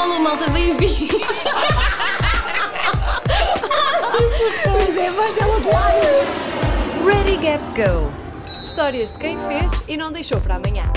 [0.00, 1.20] Alô, malta, bem-vindo!
[4.64, 7.04] Pois é, a voz dela de lado.
[7.04, 8.10] Ready, Gap, Go!
[8.62, 10.90] Histórias de quem fez e não deixou para amanhã.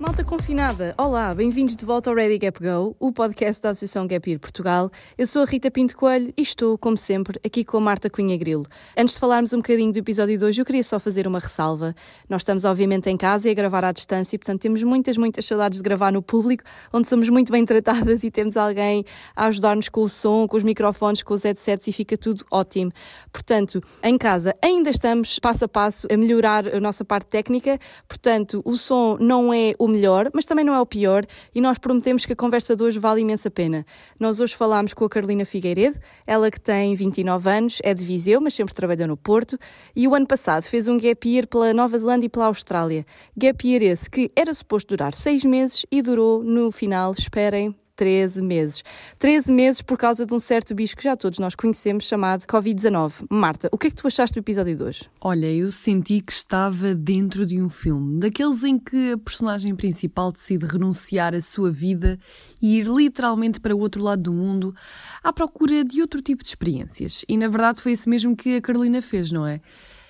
[0.00, 4.30] Malta confinada, olá, bem-vindos de volta ao Ready Gap Go, o podcast da Associação Gap
[4.30, 4.92] Year Portugal.
[5.18, 8.36] Eu sou a Rita Pinto Coelho e estou, como sempre, aqui com a Marta Cunha
[8.36, 8.64] Grilo.
[8.96, 11.96] Antes de falarmos um bocadinho do episódio de hoje, eu queria só fazer uma ressalva.
[12.28, 15.44] Nós estamos, obviamente, em casa e a gravar à distância e, portanto, temos muitas, muitas
[15.44, 19.88] saudades de gravar no público, onde somos muito bem tratadas e temos alguém a ajudar-nos
[19.88, 22.92] com o som, com os microfones, com os headsets e fica tudo ótimo.
[23.32, 28.62] Portanto, em casa ainda estamos passo a passo a melhorar a nossa parte técnica, portanto,
[28.64, 31.24] o som não é o melhor, mas também não é o pior,
[31.54, 33.84] e nós prometemos que a conversa de hoje vale imensa pena.
[34.18, 38.40] Nós hoje falámos com a Carolina Figueiredo, ela que tem 29 anos, é de Viseu,
[38.40, 39.58] mas sempre trabalhou no Porto,
[39.96, 43.04] e o ano passado fez um gap year pela Nova Zelândia e pela Austrália.
[43.36, 48.40] Gap year esse que era suposto durar seis meses e durou, no final, esperem, 13
[48.42, 48.84] meses.
[49.18, 53.26] 13 meses por causa de um certo bicho que já todos nós conhecemos chamado Covid-19.
[53.28, 55.10] Marta, o que é que tu achaste do episódio de hoje?
[55.20, 60.30] Olha, eu senti que estava dentro de um filme, daqueles em que a personagem principal
[60.30, 62.16] decide renunciar à sua vida
[62.62, 64.72] e ir literalmente para o outro lado do mundo
[65.20, 67.24] à procura de outro tipo de experiências.
[67.28, 69.60] E na verdade foi isso mesmo que a Carolina fez, não é?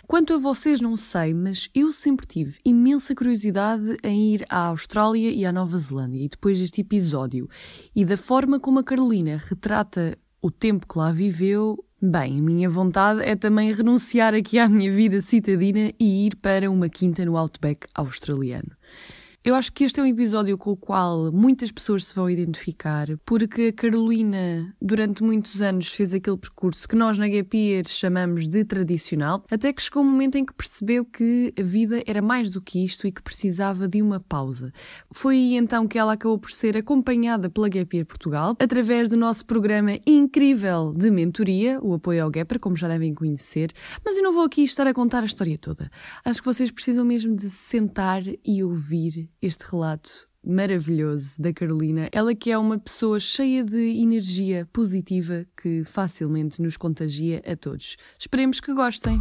[0.08, 5.30] Quanto a vocês, não sei, mas eu sempre tive imensa curiosidade em ir à Austrália
[5.30, 6.24] e à Nova Zelândia.
[6.24, 7.46] E depois deste episódio
[7.94, 12.70] e da forma como a Carolina retrata o tempo que lá viveu, bem, a minha
[12.70, 17.36] vontade é também renunciar aqui à minha vida citadina e ir para uma quinta no
[17.36, 18.77] Outback australiano.
[19.44, 23.06] Eu acho que este é um episódio com o qual muitas pessoas se vão identificar,
[23.24, 28.64] porque a Carolina, durante muitos anos, fez aquele percurso que nós na Gap chamamos de
[28.64, 32.60] tradicional, até que chegou um momento em que percebeu que a vida era mais do
[32.60, 34.72] que isto e que precisava de uma pausa.
[35.12, 39.46] Foi aí então que ela acabou por ser acompanhada pela Gap Portugal, através do nosso
[39.46, 43.70] programa incrível de mentoria, o apoio ao Gapper, como já devem conhecer,
[44.04, 45.88] mas eu não vou aqui estar a contar a história toda.
[46.24, 52.08] Acho que vocês precisam mesmo de se sentar e ouvir este relato maravilhoso da Carolina.
[52.12, 57.96] Ela que é uma pessoa cheia de energia positiva que facilmente nos contagia a todos.
[58.18, 59.20] Esperemos que gostem.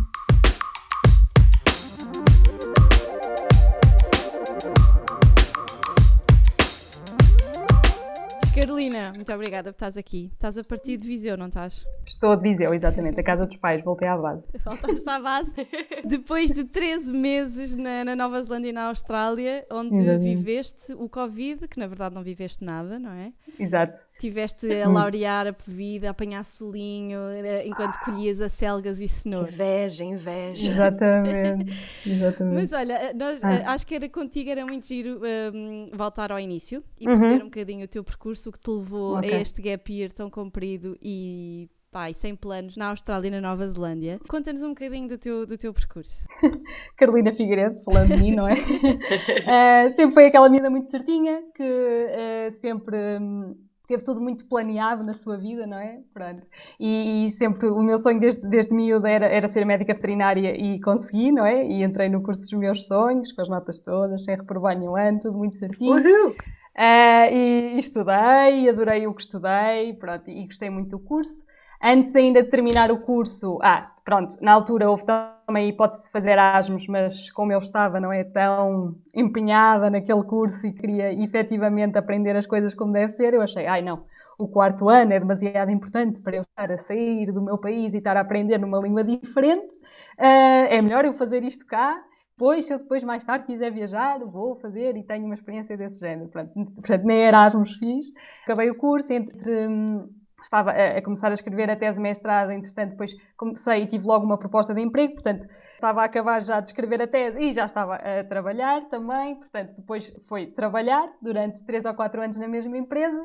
[9.15, 10.29] Muito obrigada por estás aqui.
[10.33, 11.85] Estás a partir de Viseu, não estás?
[12.05, 14.51] Estou de Viseu, exatamente, a casa dos pais, voltei à base.
[14.63, 15.53] Voltaste à base.
[16.05, 20.35] Depois de 13 meses na, na, Nova Zelândia e na Austrália, onde exatamente.
[20.35, 23.33] viveste o Covid, que na verdade não viveste nada, não é?
[23.59, 23.97] Exato.
[24.19, 29.51] Tiveste a laurear a vida, a apanhar solinho, eh, enquanto colhias acelgas e cenoura.
[29.51, 30.71] Inveja, inveja.
[30.71, 31.73] Exatamente,
[32.05, 32.55] exatamente.
[32.55, 33.73] Mas olha, eh, nós, ah.
[33.73, 35.19] acho que era contigo, era muito giro
[35.53, 37.41] um, voltar ao início e perceber uhum.
[37.41, 39.33] um bocadinho o teu percurso o que te levou okay.
[39.33, 43.67] a este gap year tão comprido e pai, sem planos na Austrália e na Nova
[43.67, 44.19] Zelândia.
[44.27, 46.25] Conta-nos um bocadinho do teu, do teu percurso.
[46.95, 48.53] Carolina Figueiredo, falando de mim, não é?
[48.53, 53.55] uh, sempre foi aquela menina muito certinha, que uh, sempre um,
[53.87, 55.99] teve tudo muito planeado na sua vida, não é?
[56.13, 56.45] Pronto.
[56.79, 60.79] E, e sempre o meu sonho desde, desde miúda era, era ser médica veterinária e
[60.81, 61.65] consegui, não é?
[61.65, 65.19] E entrei no curso dos meus sonhos, com as notas todas, sem reprovar nenhum ano,
[65.19, 65.95] tudo muito certinho.
[65.95, 66.35] Uhul!
[66.77, 71.43] Uh, e, e, estudei, adorei o que estudei, pronto, e gostei muito do curso.
[71.81, 76.11] Antes ainda de terminar o curso, ah, pronto, na altura houve também a hipótese de
[76.11, 81.97] fazer Erasmus, mas como eu estava, não é tão empenhada naquele curso e queria efetivamente
[81.97, 84.05] aprender as coisas como deve ser, eu achei, ai não,
[84.37, 87.97] o quarto ano é demasiado importante para eu estar a sair do meu país e
[87.97, 92.03] estar a aprender numa língua diferente, uh, é melhor eu fazer isto cá
[92.37, 95.99] depois, se eu depois mais tarde quiser viajar, vou fazer e tenho uma experiência desse
[95.99, 96.29] género.
[96.29, 98.05] Portanto, nem Erasmus fiz.
[98.43, 100.07] Acabei o curso, entre, hum,
[100.39, 104.37] estava a, começar a escrever a tese mestrada, entretanto depois comecei e tive logo uma
[104.37, 107.95] proposta de emprego, portanto estava a acabar já de escrever a tese e já estava
[107.95, 113.19] a trabalhar também, portanto depois foi trabalhar durante 3 ou 4 anos na mesma empresa.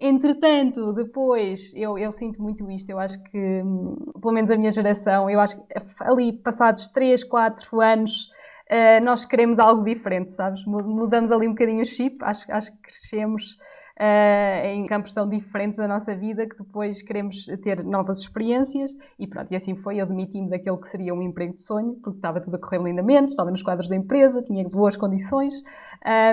[0.00, 4.70] Entretanto, depois, eu, eu sinto muito isto, eu acho que, hum, pelo menos a minha
[4.70, 8.28] geração, eu acho que ali passados 3, 4 anos,
[8.70, 10.64] uh, nós queremos algo diferente, sabes?
[10.64, 13.58] Mudamos ali um bocadinho o chip, acho, acho que crescemos
[13.98, 19.26] uh, em campos tão diferentes da nossa vida que depois queremos ter novas experiências e
[19.26, 20.00] pronto, e assim foi.
[20.00, 23.30] Eu demiti-me daquele que seria um emprego de sonho, porque estava tudo a correr lindamente,
[23.30, 25.54] estava nos quadros da empresa, tinha boas condições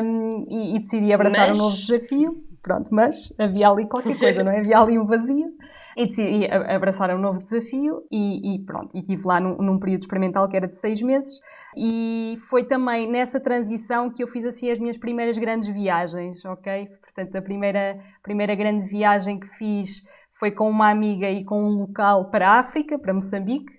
[0.04, 1.58] um, e, e, decidi abraçar Mas...
[1.58, 2.44] um novo desafio.
[2.66, 4.60] Pronto, mas havia ali qualquer coisa, não é?
[4.60, 5.46] Havia ali um vazio.
[5.98, 10.02] E decidi abraçar um novo desafio e, e pronto, e estive lá num, num, período
[10.02, 11.40] experimental que era de seis meses
[11.74, 16.90] e foi também nessa transição que eu fiz assim as minhas primeiras grandes viagens, ok?
[17.02, 20.04] Portanto, a primeira, primeira grande viagem que fiz
[20.38, 23.72] foi com uma amiga e com um local para a África, para Moçambique,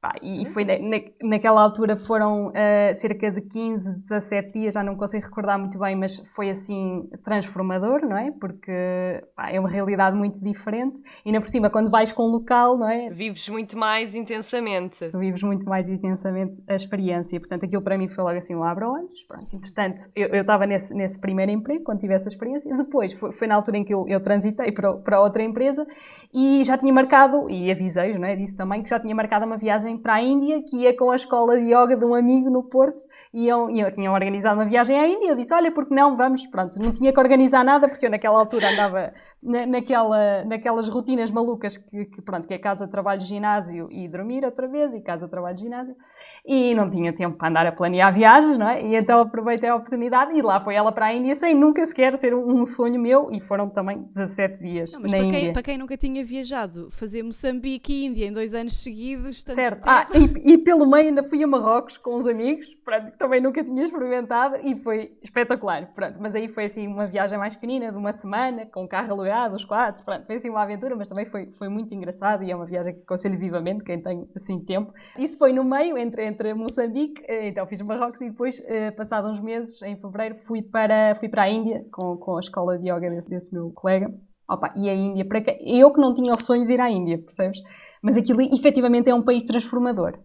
[0.00, 0.74] Pá, e foi na,
[1.22, 5.96] naquela altura foram uh, cerca de 15, 17 dias, já não consigo recordar muito bem,
[5.96, 8.30] mas foi assim transformador, não é?
[8.30, 8.72] Porque
[9.34, 11.00] pá, é uma realidade muito diferente.
[11.24, 13.10] E ainda por cima, quando vais com um local, não é?
[13.10, 15.08] Vives muito mais intensamente.
[15.14, 17.38] Vives muito mais intensamente a experiência.
[17.40, 19.22] Portanto, aquilo para mim foi logo assim um abra-olhos.
[19.24, 22.72] Pronto, entretanto, eu estava nesse, nesse primeiro emprego, quando tive essa experiência.
[22.76, 25.86] Depois, foi, foi na altura em que eu, eu transitei para, para outra empresa
[26.32, 28.36] e já tinha marcado, e avisei não é?
[28.36, 31.10] Disse também que já tinha marcado uma viagem viagem para a Índia, que ia com
[31.10, 33.02] a escola de yoga de um amigo no Porto,
[33.32, 36.16] e eu, e eu tinha organizado uma viagem à Índia, eu disse, olha, porque não,
[36.16, 39.12] vamos, pronto, não tinha que organizar nada, porque eu naquela altura andava
[39.42, 44.44] na, naquela, naquelas rotinas malucas que, que, pronto, que é casa, trabalho, ginásio e dormir
[44.44, 45.96] outra vez, e casa, trabalho, ginásio,
[46.44, 48.82] e não tinha tempo para andar a planear viagens, não é?
[48.82, 52.16] E então aproveitei a oportunidade, e lá foi ela para a Índia, sem nunca sequer
[52.16, 55.40] ser um, sonho meu, e foram também 17 dias não, mas na para Índia.
[55.40, 59.42] Quem, para quem nunca tinha viajado, fazer Moçambique e Índia em dois anos seguidos...
[59.46, 63.18] Certo, Ah, e, e, pelo meio ainda fui a Marrocos com os amigos, pronto, que
[63.18, 66.18] também nunca tinha experimentado e foi espetacular, pronto.
[66.20, 69.54] Mas aí foi assim uma viagem mais pequenina, de uma semana, com o carro alugado,
[69.54, 70.26] os quatro, pronto.
[70.26, 73.02] Foi assim uma aventura, mas também foi, foi muito engraçado e é uma viagem que
[73.02, 74.92] aconselho vivamente quem tem assim tempo.
[75.18, 79.28] Isso foi no meio, entre, entre Moçambique, eh, então fiz Marrocos e depois, eh, passado
[79.28, 82.90] uns meses, em fevereiro, fui para, fui para a Índia com, com a escola de
[82.90, 84.12] yoga desse, desse meu colega.
[84.48, 85.58] Opa, e a Índia, para que...
[85.60, 87.60] eu que não tinha o sonho de ir à Índia, percebes?
[88.02, 90.18] Mas aquilo efetivamente é um país transformador.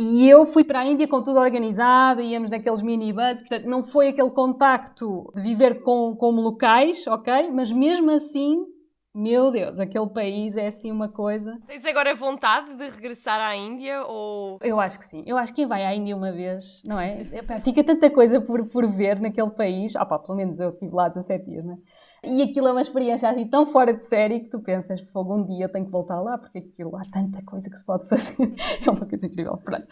[0.00, 4.08] E eu fui para a Índia com tudo organizado, íamos naqueles minibus, portanto, não foi
[4.08, 7.50] aquele contacto de viver com, como locais, ok?
[7.50, 8.64] Mas mesmo assim,
[9.12, 11.58] meu Deus, aquele país é assim uma coisa.
[11.66, 14.60] Tens agora vontade de regressar à Índia ou.
[14.62, 15.24] Eu acho que sim.
[15.26, 17.18] Eu acho que quem vai à Índia uma vez, não é?
[17.64, 19.96] Fica tanta coisa por, por ver naquele país.
[19.96, 21.76] Ah, pá, pelo menos eu estive lá 17 dias, não é?
[22.24, 25.44] E aquilo é uma experiência assim tão fora de série que tu pensas, fogo, um
[25.44, 28.36] dia eu tenho que voltar lá, porque aquilo há tanta coisa que se pode fazer.
[28.84, 29.56] é uma coisa incrível.
[29.58, 29.86] Pronto.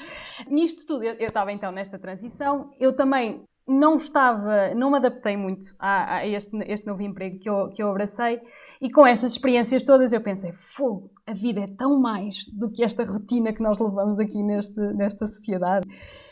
[0.50, 2.70] Nisto tudo, eu, estava então nesta transição.
[2.78, 7.50] Eu também não estava, não me adaptei muito a, a este, este, novo emprego que
[7.50, 8.40] eu, que eu abracei
[8.81, 12.84] e com estas experiências todas eu pensei, fogo, a vida é tão mais do que
[12.84, 15.87] esta rotina que nós levamos aqui neste, nesta sociedade.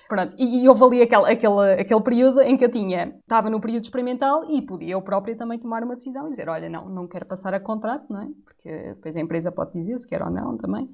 [0.08, 3.60] Pronto, e, e houve ali aquele, aquele, aquele período em que eu tinha, estava no
[3.60, 7.08] período experimental e podia eu própria também tomar uma decisão e dizer, olha, não, não
[7.08, 8.28] quero passar a contrato, não é?
[8.44, 10.88] Porque depois a empresa pode dizer se quer ou não também.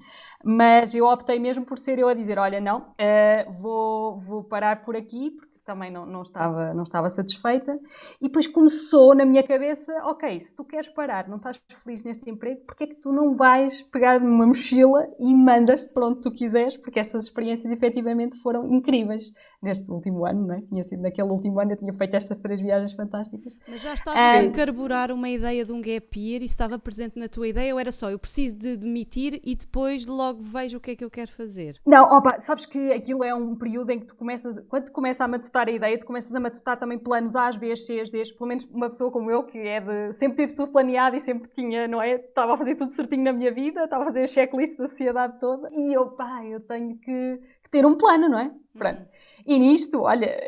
[0.44, 4.82] Mas eu optei mesmo por ser eu a dizer, olha, não, uh, vou, vou parar
[4.82, 7.78] por aqui, porque também não, não, estava, não estava satisfeita.
[8.20, 12.28] E depois começou na minha cabeça: ok, se tu queres parar, não estás feliz neste
[12.28, 16.32] emprego, porque é que tu não vais pegar numa mochila e mandas-te para onde tu
[16.32, 16.76] quiseres?
[16.76, 19.32] Porque estas experiências efetivamente foram incríveis
[19.62, 20.60] neste último ano, não é?
[20.62, 23.54] Tinha sido naquele último ano, eu tinha feito estas três viagens fantásticas.
[23.68, 27.28] Mas já estava a carburar uma ideia de um gap year e estava presente na
[27.28, 30.92] tua ideia ou era só eu preciso de demitir e depois logo vejo o que
[30.92, 31.80] é que eu quero fazer?
[31.86, 35.20] Não, opa, sabes que aquilo é um período em que tu começas, quando tu começas
[35.20, 38.48] a matutar a ideia, tu começas a matutar também planos A, B, C, D, pelo
[38.48, 41.86] menos uma pessoa como eu, que é de, sempre teve tudo planeado e sempre tinha,
[41.86, 42.16] não é?
[42.16, 45.38] Estava a fazer tudo certinho na minha vida, estava a fazer a checklist da sociedade
[45.38, 48.50] toda e eu, pá, eu tenho que, que ter um plano, não é?
[48.76, 49.02] Pronto.
[49.46, 50.38] E nisto, olha,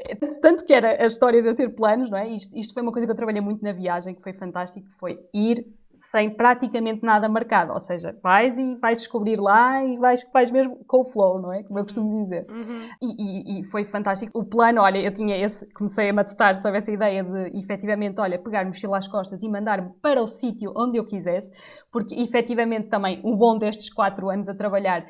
[0.40, 2.28] tanto que era a história de eu ter planos, não é?
[2.28, 5.18] Isto, isto foi uma coisa que eu trabalhei muito na viagem, que foi fantástico, foi
[5.34, 7.72] ir sem praticamente nada marcado.
[7.72, 11.52] Ou seja, vais e vais descobrir lá e vais, vais mesmo com o flow, não
[11.52, 11.62] é?
[11.62, 12.46] Como eu costumo dizer.
[12.50, 12.88] Uhum.
[13.02, 14.38] E, e, e, foi fantástico.
[14.38, 18.38] O plano, olha, eu tinha esse, comecei a matutar sobre essa ideia de efetivamente, olha,
[18.38, 21.50] pegar mochila às costas e mandar-me para o sítio onde eu quisesse,
[21.90, 25.06] porque efetivamente também o bom destes quatro anos a trabalhar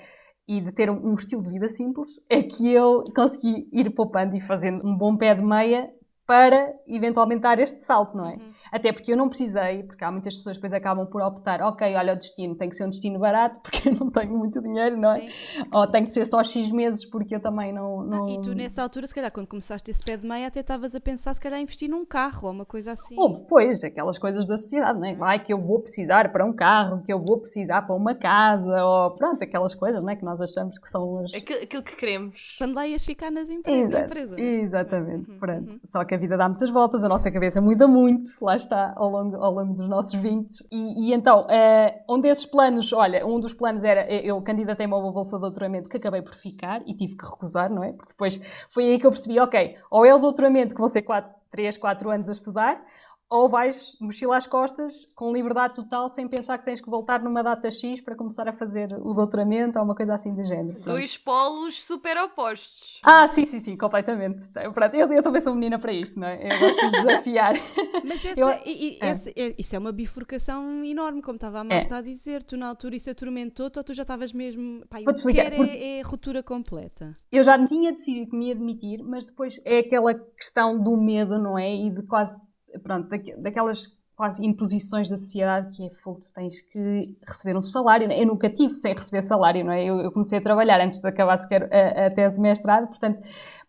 [0.46, 4.36] e de ter um, um, estilo de vida simples, é que eu consegui ir poupando
[4.36, 5.88] e fazendo um bom pé de meia
[6.26, 8.34] para eventualmente dar este salto, não é?
[8.34, 8.52] Uhum.
[8.70, 11.94] Até porque eu não precisei, porque há muitas pessoas que depois acabam por optar, ok,
[11.94, 14.96] olha o destino, tem que ser um destino barato porque eu não tenho muito dinheiro,
[14.96, 15.20] não é?
[15.20, 15.64] Sim.
[15.72, 18.26] Ou tem que ser só X meses porque eu também não, não...
[18.26, 20.94] Ah, e tu nessa altura, se calhar, quando começaste esse pé de meia, até estavas
[20.94, 23.14] a pensar se calhar investir num carro ou uma coisa assim.
[23.18, 25.14] Houve, pois, aquelas coisas da sociedade, não é?
[25.14, 28.84] Vai que eu vou precisar para um carro, que eu vou precisar para uma casa,
[28.84, 30.16] ou pronto, aquelas coisas, não é?
[30.16, 31.34] Que nós achamos que são as...
[31.34, 32.56] Aquilo, aquilo que queremos.
[32.58, 34.04] Quando lá ias ficar nas empresas.
[34.04, 34.40] Empresa.
[34.40, 35.72] Exatamente, uhum, pronto.
[35.72, 35.80] Uhum.
[35.84, 39.10] Só que a vida dá muitas voltas, a nossa cabeça muda muito, lá está, ao
[39.10, 40.66] longo, ao longo dos nossos 20.
[40.70, 44.92] E, e então, uh, um desses planos, olha, um dos planos era, eh, eu candidatei-me
[44.94, 47.92] a uma bolsa de doutoramento que acabei por ficar e tive que recusar, não é?
[47.92, 51.04] Porque depois foi aí que eu percebi, ok, ou é o doutoramento que vão ser
[51.50, 52.82] 3, 4 anos a estudar,
[53.32, 57.42] ou vais mochila às costas, com liberdade total, sem pensar que tens que voltar numa
[57.42, 60.78] data X para começar a fazer o doutoramento ou uma coisa assim do género.
[60.82, 63.00] Dois polos super opostos.
[63.02, 64.46] Ah, sim, sim, sim, completamente.
[64.74, 66.44] Pronto, eu, eu também sou menina para isto, não é?
[66.44, 67.54] Eu gosto de desafiar.
[68.04, 69.08] Mas essa, eu, e, e, é.
[69.08, 71.98] Essa, é, isso é uma bifurcação enorme, como estava a Marta é.
[71.98, 72.44] a dizer.
[72.44, 74.84] Tu na altura isso atormentou-te ou tu já estavas mesmo.
[74.90, 75.50] Pá, Vou-te explicar.
[75.52, 75.72] Porque...
[75.72, 77.16] É, é a ruptura completa.
[77.30, 81.38] Eu já tinha decidido que me ia admitir, mas depois é aquela questão do medo,
[81.38, 81.74] não é?
[81.74, 87.16] E de quase pronto, daquelas quase imposições da sociedade que é fogo, tu tens que
[87.26, 88.10] receber um salário.
[88.10, 88.22] É?
[88.22, 89.84] Eu nunca tive sem receber salário, não é?
[89.84, 93.20] Eu, eu comecei a trabalhar antes de acabar sequer a, a tese de mestrado, portanto,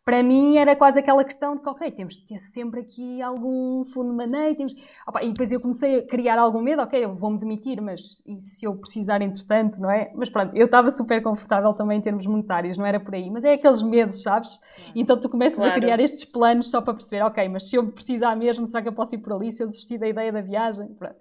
[0.05, 3.85] para mim era quase aquela questão de que, ok, temos de ter sempre aqui algum
[3.85, 4.73] fundo de maneio, temos...
[5.07, 8.37] Opa, e depois eu comecei a criar algum medo, ok, eu vou-me demitir, mas e
[8.37, 10.11] se eu precisar entretanto, não é?
[10.13, 13.45] Mas pronto, eu estava super confortável também em termos monetários, não era por aí, mas
[13.45, 14.59] é aqueles medos, sabes?
[14.93, 15.71] Então tu começas claro.
[15.71, 18.89] a criar estes planos só para perceber, ok, mas se eu precisar mesmo, será que
[18.89, 19.51] eu posso ir por ali?
[19.51, 20.87] Se eu desistir da ideia da viagem?
[20.95, 21.15] Pronto.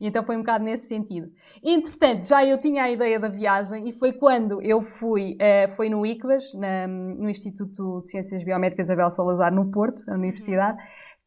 [0.00, 1.30] E então foi um bocado nesse sentido.
[1.62, 5.88] Entretanto, já eu tinha a ideia da viagem e foi quando eu fui, uh, foi
[5.88, 10.78] no ICBAS, na, no Instituto de Ciências Biomédicas Abel Salazar, no Porto, na Universidade,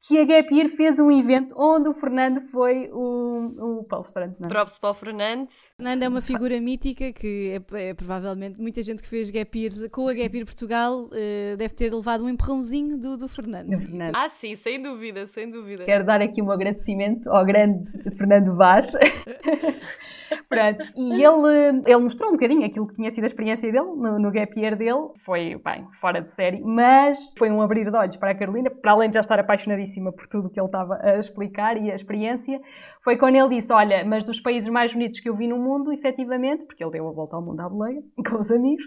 [0.08, 4.36] que a Gap Year fez um evento onde o Fernando foi o, o palestrante.
[4.40, 4.50] Não é?
[4.50, 5.50] Props para o Fernando.
[5.76, 9.90] Fernando é uma figura mítica que é, é, provavelmente muita gente que fez Gap Year
[9.92, 13.76] com a Gap Year Portugal uh, deve ter levado um empurrãozinho do, do Fernando.
[13.76, 14.16] Fernando.
[14.16, 15.84] Ah, sim, sem dúvida, sem dúvida.
[15.84, 18.90] Quero dar aqui um agradecimento ao grande Fernando Vaz.
[20.48, 24.18] Pronto, e ele, ele mostrou um bocadinho aquilo que tinha sido a experiência dele no,
[24.18, 25.10] no Gap Year dele.
[25.18, 28.94] Foi, bem, fora de série, mas foi um abrir de olhos para a Carolina, para
[28.94, 32.60] além de já estar apaixonadíssima por tudo que ele estava a explicar e a experiência,
[33.04, 35.92] foi quando ele disse: Olha, mas dos países mais bonitos que eu vi no mundo,
[35.92, 38.86] efetivamente, porque ele deu a volta ao mundo à boleia com os amigos,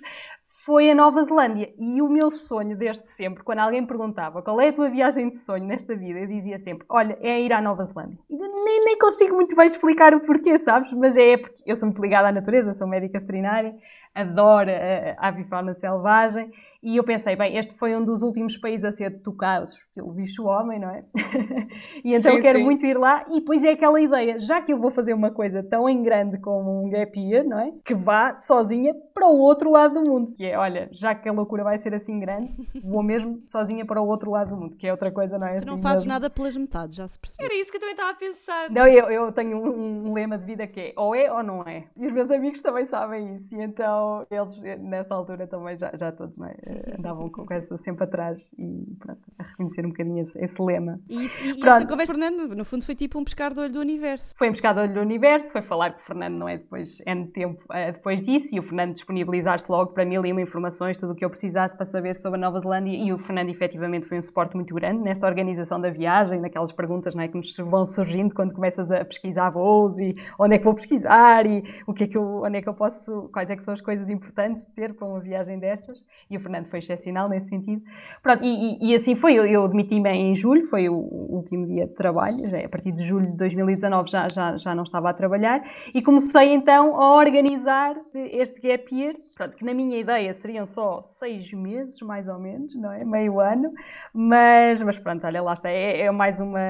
[0.64, 1.72] foi a Nova Zelândia.
[1.78, 5.36] E o meu sonho desde sempre, quando alguém perguntava qual é a tua viagem de
[5.36, 8.18] sonho nesta vida, eu dizia sempre: Olha, é ir à Nova Zelândia.
[8.30, 10.92] Nem, nem consigo muito bem explicar o porquê, sabes?
[10.92, 13.74] Mas é porque eu sou muito ligada à natureza, sou médica veterinária,
[14.14, 14.70] adoro
[15.18, 16.50] a avifauna selvagem
[16.82, 20.44] e eu pensei, bem, este foi um dos últimos países a ser tocados pelo bicho
[20.46, 21.04] homem, não é?
[22.04, 22.64] e então sim, quero sim.
[22.64, 23.24] muito ir lá.
[23.30, 26.38] E depois é aquela ideia, já que eu vou fazer uma coisa tão em grande
[26.38, 27.72] como um gap year, não é?
[27.84, 30.32] Que vá sozinha para o outro lado do mundo.
[30.34, 32.50] Que é, olha, já que a loucura vai ser assim grande,
[32.82, 34.76] vou mesmo sozinha para o outro lado do mundo.
[34.76, 35.58] Que é outra coisa, não é?
[35.58, 36.12] Tu não assim fazes mesmo.
[36.14, 37.46] nada pelas metades, já se percebeu.
[37.46, 38.70] Era isso que eu também estava a pensar.
[38.70, 41.62] Não, eu, eu tenho um, um, lema de vida que é ou é ou não
[41.62, 41.84] é.
[41.96, 43.54] E os meus amigos também sabem isso.
[43.54, 46.96] E então eles, nessa altura, também já, já todos, é?
[46.98, 51.00] andavam com essa sempre atrás e pronto, a reconhecer um bocadinho esse, esse lema.
[51.08, 53.80] E, e, e essa conversa, Fernando, no fundo foi tipo um pescar de olho do
[53.80, 54.34] universo.
[54.36, 57.00] Foi um pescar de olho do universo, foi falar que o Fernando não é depois,
[57.06, 60.40] é de tempo é depois disso e o Fernando disponibilizar-se logo para mil e uma
[60.40, 63.50] informações, tudo o que eu precisasse para saber sobre a Nova Zelândia e o Fernando
[63.50, 67.36] efetivamente foi um suporte muito grande nesta organização da viagem, naquelas perguntas não é, que
[67.36, 71.62] nos vão surgindo quando começas a pesquisar voos e onde é que vou pesquisar e
[71.86, 73.80] o que é que eu, onde é que eu posso, quais é que são as
[73.80, 77.82] coisas importantes de ter para uma viagem destas e o Fernando foi excepcional nesse sentido.
[78.22, 81.86] Pronto, e, e, e assim foi, eu, eu demiti-me em julho, foi o último dia
[81.86, 85.14] de trabalho, já, a partir de julho de 2019 já, já, já não estava a
[85.14, 85.62] trabalhar,
[85.94, 91.02] e comecei então a organizar este gap year, pronto, que na minha ideia seriam só
[91.02, 93.04] seis meses, mais ou menos, não é?
[93.04, 93.72] Meio ano,
[94.12, 96.60] mas, mas pronto, olha, lá está, é, é mais uma,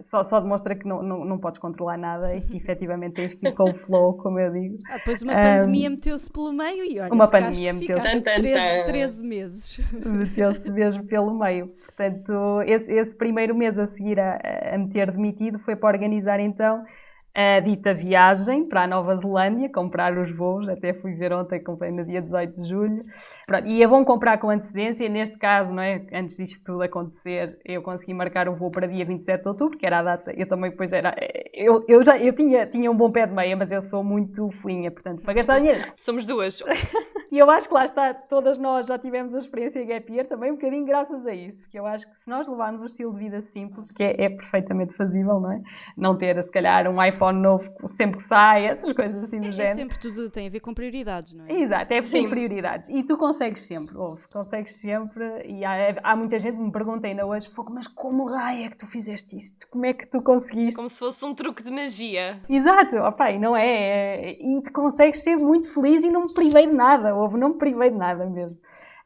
[0.00, 3.48] só, só demonstra que não, não, não podes controlar nada e que efetivamente tens que
[3.48, 4.78] ir com o flow, como eu digo.
[4.88, 9.22] Ah, depois uma um, pandemia meteu-se pelo meio e olha, uma pandemia meteu-se 13, 13
[9.22, 9.80] meses.
[10.04, 11.68] Meteu-se mesmo pelo meio.
[11.86, 14.40] Portanto, esse, esse primeiro mês a seguir a,
[14.74, 16.84] a me ter demitido foi para organizar então
[17.34, 21.92] a dita viagem para a Nova Zelândia, comprar os voos, até fui ver ontem, comprei
[21.92, 22.98] no dia 18 de julho.
[23.46, 26.06] Pronto, e é bom comprar com antecedência, neste caso, não é?
[26.12, 29.86] antes disto tudo acontecer, eu consegui marcar o voo para dia 27 de outubro, que
[29.86, 31.14] era a data, eu também depois era,
[31.54, 34.50] eu, eu já, eu tinha, tinha um bom pé de meia, mas eu sou muito
[34.50, 35.80] fuinha, portanto, para gastar dinheiro.
[35.96, 36.62] Somos duas.
[37.30, 40.50] E eu acho que lá está, todas nós já tivemos a experiência gap year também
[40.50, 43.18] um bocadinho graças a isso, porque eu acho que se nós levarmos um estilo de
[43.18, 45.62] vida simples, que é, é perfeitamente fazível, não é?
[45.96, 49.52] Não ter, se calhar, um iPhone novo sempre que sai, essas coisas assim do é,
[49.52, 49.70] género.
[49.70, 51.52] É sempre tudo, tem a ver com prioridades, não é?
[51.52, 52.88] Exato, é por prioridades.
[52.88, 57.06] E tu consegues sempre, ouve, consegues sempre, e há, há muita gente que me pergunta
[57.06, 59.68] ainda hoje, mas como raio é que tu fizeste isto?
[59.68, 60.76] Como é que tu conseguiste?
[60.76, 62.40] Como se fosse um truque de magia.
[62.48, 66.66] Exato, opa, não é, é, e tu consegues ser muito feliz e não me privei
[66.66, 68.56] de nada, houve, não me privei de nada mesmo.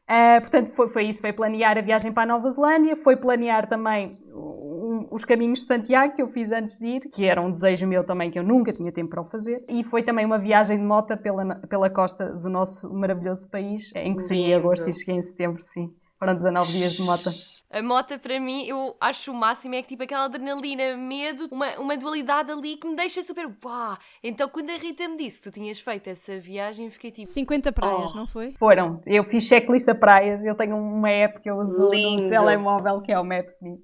[0.05, 3.67] Uh, portanto, foi, foi isso, foi planear a viagem para a Nova Zelândia, foi planear
[3.67, 7.49] também um, os caminhos de Santiago que eu fiz antes de ir, que era um
[7.49, 10.37] desejo meu também que eu nunca tinha tempo para o fazer, e foi também uma
[10.37, 14.87] viagem de moto pela, pela costa do nosso maravilhoso país, em que saí em agosto
[14.87, 15.91] e cheguei em setembro, sim.
[16.19, 17.29] Foram 19 dias de moto.
[17.71, 21.67] A mota, para mim, eu acho o máximo é que tipo aquela adrenalina, medo, uma,
[21.79, 23.47] uma dualidade ali que me deixa super.
[23.65, 23.97] Uau!
[24.23, 27.27] Então, quando a Rita me disse que tu tinhas feito essa viagem, fiquei tipo.
[27.27, 28.17] 50 praias, Oh.
[28.17, 28.53] não foi?
[28.53, 29.01] Foram.
[29.05, 30.45] Eu fiz checklist de praias.
[30.45, 32.29] Eu tenho uma app que eu uso no- no Lindo.
[32.29, 33.77] telemóvel, que é o Maps.me.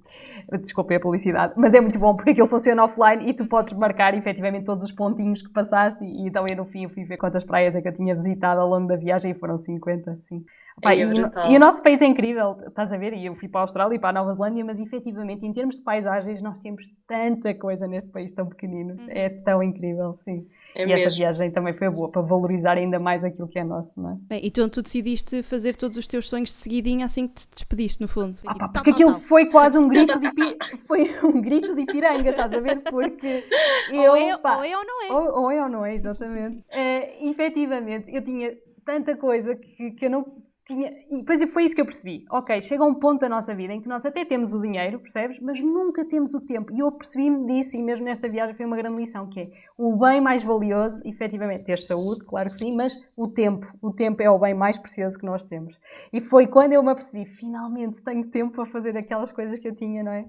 [0.60, 1.54] Desculpem a publicidade.
[1.58, 4.92] Mas é muito bom, porque aquilo funciona offline e tu podes marcar efetivamente todos os
[4.92, 6.04] pontinhos que passaste.
[6.04, 8.62] E então eu no fim eu fui ver quantas praias é que eu tinha visitado
[8.62, 10.46] ao longo da viagem e foram 50, sim.
[10.82, 13.14] Pá, é e, e o nosso país é incrível, estás a ver?
[13.14, 15.78] E eu fui para a Austrália e para a Nova Zelândia, mas efetivamente em termos
[15.78, 18.96] de paisagens nós temos tanta coisa neste país tão pequenino.
[19.08, 20.48] É tão incrível, sim.
[20.74, 21.18] É e essa mesmo.
[21.18, 24.18] viagem também foi boa para valorizar ainda mais aquilo que é nosso, não é?
[24.22, 28.02] Bem, então tu decidiste fazer todos os teus sonhos de seguidinho assim que te despediste,
[28.02, 28.40] no fundo.
[28.46, 30.58] Ah, tipo, pá, tal, porque aquilo foi quase um grito de pi...
[30.88, 32.82] foi um grito de piranga, estás a ver?
[32.84, 33.44] Porque
[33.92, 35.12] eu, Ou é, pá, ou é ou não é.
[35.12, 36.64] ou, ou é ou não é, exatamente.
[36.70, 40.26] É, efetivamente, eu tinha tanta coisa que, que eu não
[40.66, 40.92] tinha.
[41.10, 42.26] E depois foi isso que eu percebi.
[42.30, 45.40] Ok, chega um ponto da nossa vida em que nós até temos o dinheiro, percebes?
[45.40, 46.72] Mas nunca temos o tempo.
[46.74, 49.96] E eu percebi-me disso, e mesmo nesta viagem foi uma grande lição: que é o
[49.98, 53.68] bem mais valioso, efetivamente, ter saúde, claro que sim, mas o tempo.
[53.82, 55.80] O tempo é o bem mais precioso que nós temos.
[56.14, 59.76] E foi quando eu me apercebi, finalmente tenho tempo para fazer aquelas coisas que eu
[59.76, 60.26] tinha, não é?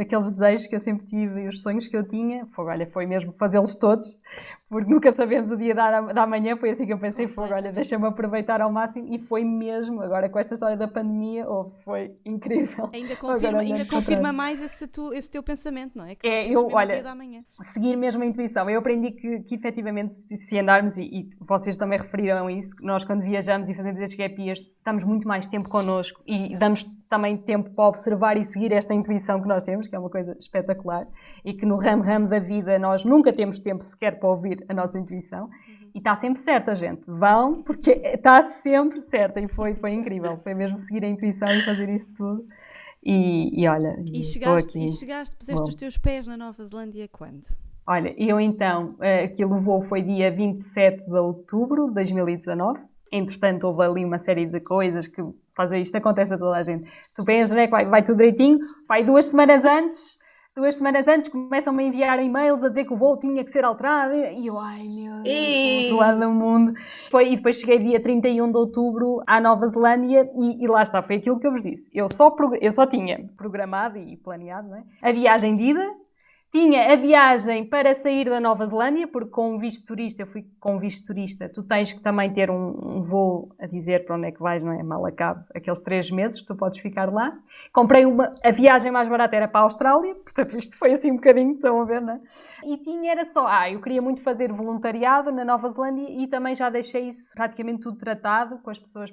[0.00, 3.06] Aqueles desejos que eu sempre tive e os sonhos que eu tinha, foi, olha, foi
[3.06, 4.20] mesmo fazê-los todos,
[4.68, 7.72] porque nunca sabemos o dia da, da manhã, foi assim que eu pensei, foi, olha,
[7.72, 12.16] deixa-me aproveitar ao máximo, e foi mesmo, agora com esta história da pandemia, oh, foi
[12.24, 12.88] incrível.
[12.92, 16.14] Ainda Agora confirma, olhando ainda confirma mais esse, tu- esse teu pensamento, não é?
[16.14, 17.02] Que É, eu- olha,
[17.60, 18.68] seguir mesmo a intuição.
[18.70, 22.84] Eu aprendi que, que efetivamente, se, se andarmos, e, e vocês também referiram isso, que
[22.84, 26.84] nós quando viajamos e fazemos estes gap years, estamos muito mais tempo connosco e damos
[27.12, 30.34] também tempo para observar e seguir esta intuição que nós temos, que é uma coisa
[30.38, 31.06] espetacular,
[31.44, 34.98] e que no ramo-ramo da vida nós nunca temos tempo sequer para ouvir a nossa
[34.98, 35.50] intuição.
[35.94, 37.10] E está sempre certa, gente.
[37.10, 39.38] Vão, porque está sempre certa.
[39.40, 40.38] E foi, foi incrível.
[40.42, 42.46] Foi mesmo seguir a intuição e fazer isso tudo.
[43.04, 45.68] E, e olha, E chegaste, e chegaste, puseste Bom.
[45.68, 47.42] os teus pés na Nova Zelândia quando?
[47.86, 52.80] Olha, eu então, eh, aquilo voo foi dia 27 de outubro de 2019.
[53.12, 55.22] Entretanto, houve ali uma série de coisas que
[55.54, 56.90] fazem isto, acontece a toda a gente.
[57.14, 60.18] Tu pensas, né, que vai, vai tudo direitinho, vai duas semanas antes,
[60.56, 63.64] duas semanas antes começam-me a enviar e-mails a dizer que o voo tinha que ser
[63.64, 64.14] alterado.
[64.14, 66.72] E eu, ai meu Deus, do outro lado do mundo.
[67.10, 71.02] Foi, e depois cheguei dia 31 de outubro à Nova Zelândia e, e lá está,
[71.02, 71.90] foi aquilo que eu vos disse.
[71.92, 74.84] Eu só, eu só tinha programado e planeado é?
[75.02, 75.94] a viagem de ida,
[76.52, 80.76] tinha a viagem para sair da Nova Zelândia, porque com visto turista, eu fui com
[80.76, 84.32] visto turista, tu tens que também ter um, um voo a dizer para onde é
[84.32, 84.82] que vais, não é?
[84.82, 87.32] Mal acabe aqueles três meses que tu podes ficar lá.
[87.72, 91.16] Comprei uma, a viagem mais barata era para a Austrália, portanto isto foi assim um
[91.16, 92.20] bocadinho, estão a ver, não é?
[92.64, 96.54] E tinha, era só, ah, eu queria muito fazer voluntariado na Nova Zelândia e também
[96.54, 99.10] já deixei isso praticamente tudo tratado com as pessoas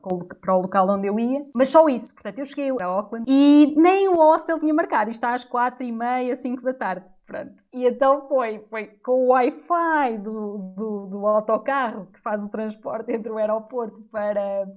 [0.00, 2.14] pronto, para o local onde eu ia, mas só isso.
[2.14, 5.84] Portanto, eu cheguei a Auckland e nem o hostel tinha marcado, isto está às quatro
[5.84, 7.06] e meia, cinco da tarde.
[7.26, 7.54] Pronto.
[7.72, 13.12] E então foi, foi com o Wi-Fi do, do, do autocarro que faz o transporte
[13.12, 14.68] entre o aeroporto para,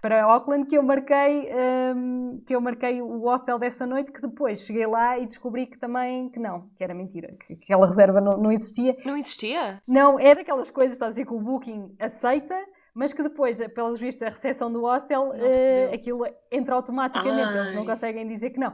[0.00, 1.50] para Auckland que eu marquei
[1.96, 5.76] hum, que eu marquei o hostel dessa noite que depois cheguei lá e descobri que
[5.76, 9.80] também que não, que era mentira, que aquela reserva não, não existia Não existia?
[9.88, 12.54] não, é daquelas coisas, está a dizer que o Booking aceita,
[12.96, 15.92] mas que depois, eh, pelos vistos, a recepção do hostel, recebeu.
[15.92, 17.86] aquilo entra automaticamente, eles não Ai.
[17.88, 18.72] conseguem dizer que não.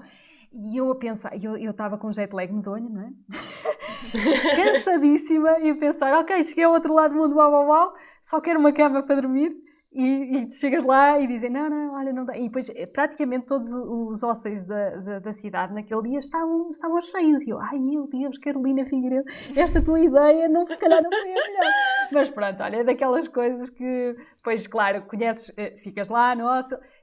[0.52, 3.10] E eu a pensar, eu eu estava com jet lag medonho, não é?
[4.54, 8.40] Cansadíssima e a pensar, ok, cheguei ao outro lado do mundo, uau, uau, uau, só
[8.40, 9.56] quero uma cama para dormir.
[9.94, 12.34] E, e chegas lá e dizem, não, não, olha, não dá.
[12.36, 16.98] E depois, eh, praticamente todos os hóspedes da, da, da cidade naquele dia estavam, estavam
[17.00, 17.42] cheios.
[17.46, 19.24] E eu, ai meu Deus, Carolina Figueiredo,
[19.54, 21.72] esta tua ideia não, se calhar não foi a melhor.
[22.10, 26.46] Mas pronto, olha, é daquelas coisas que, pois claro, conheces, eh, ficas lá no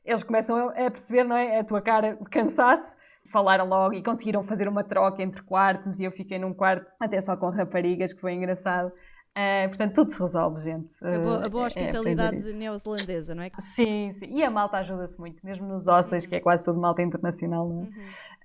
[0.03, 1.59] eles começam a perceber, não é?
[1.59, 2.97] A tua cara de cansaço.
[3.31, 7.21] Falaram logo e conseguiram fazer uma troca entre quartos e eu fiquei num quarto até
[7.21, 8.91] só com raparigas, que foi engraçado.
[9.41, 10.95] Eh, portanto, tudo se resolve, gente.
[11.01, 12.59] A boa, a Eh, boa é hospitalidade aprender isso.
[12.59, 13.51] neozelandesa, não é?
[13.57, 14.25] Sim, sim.
[14.35, 17.83] E a malta ajuda-se muito, mesmo nos hostels, que é quase tudo malta internacional, não
[17.83, 17.87] é?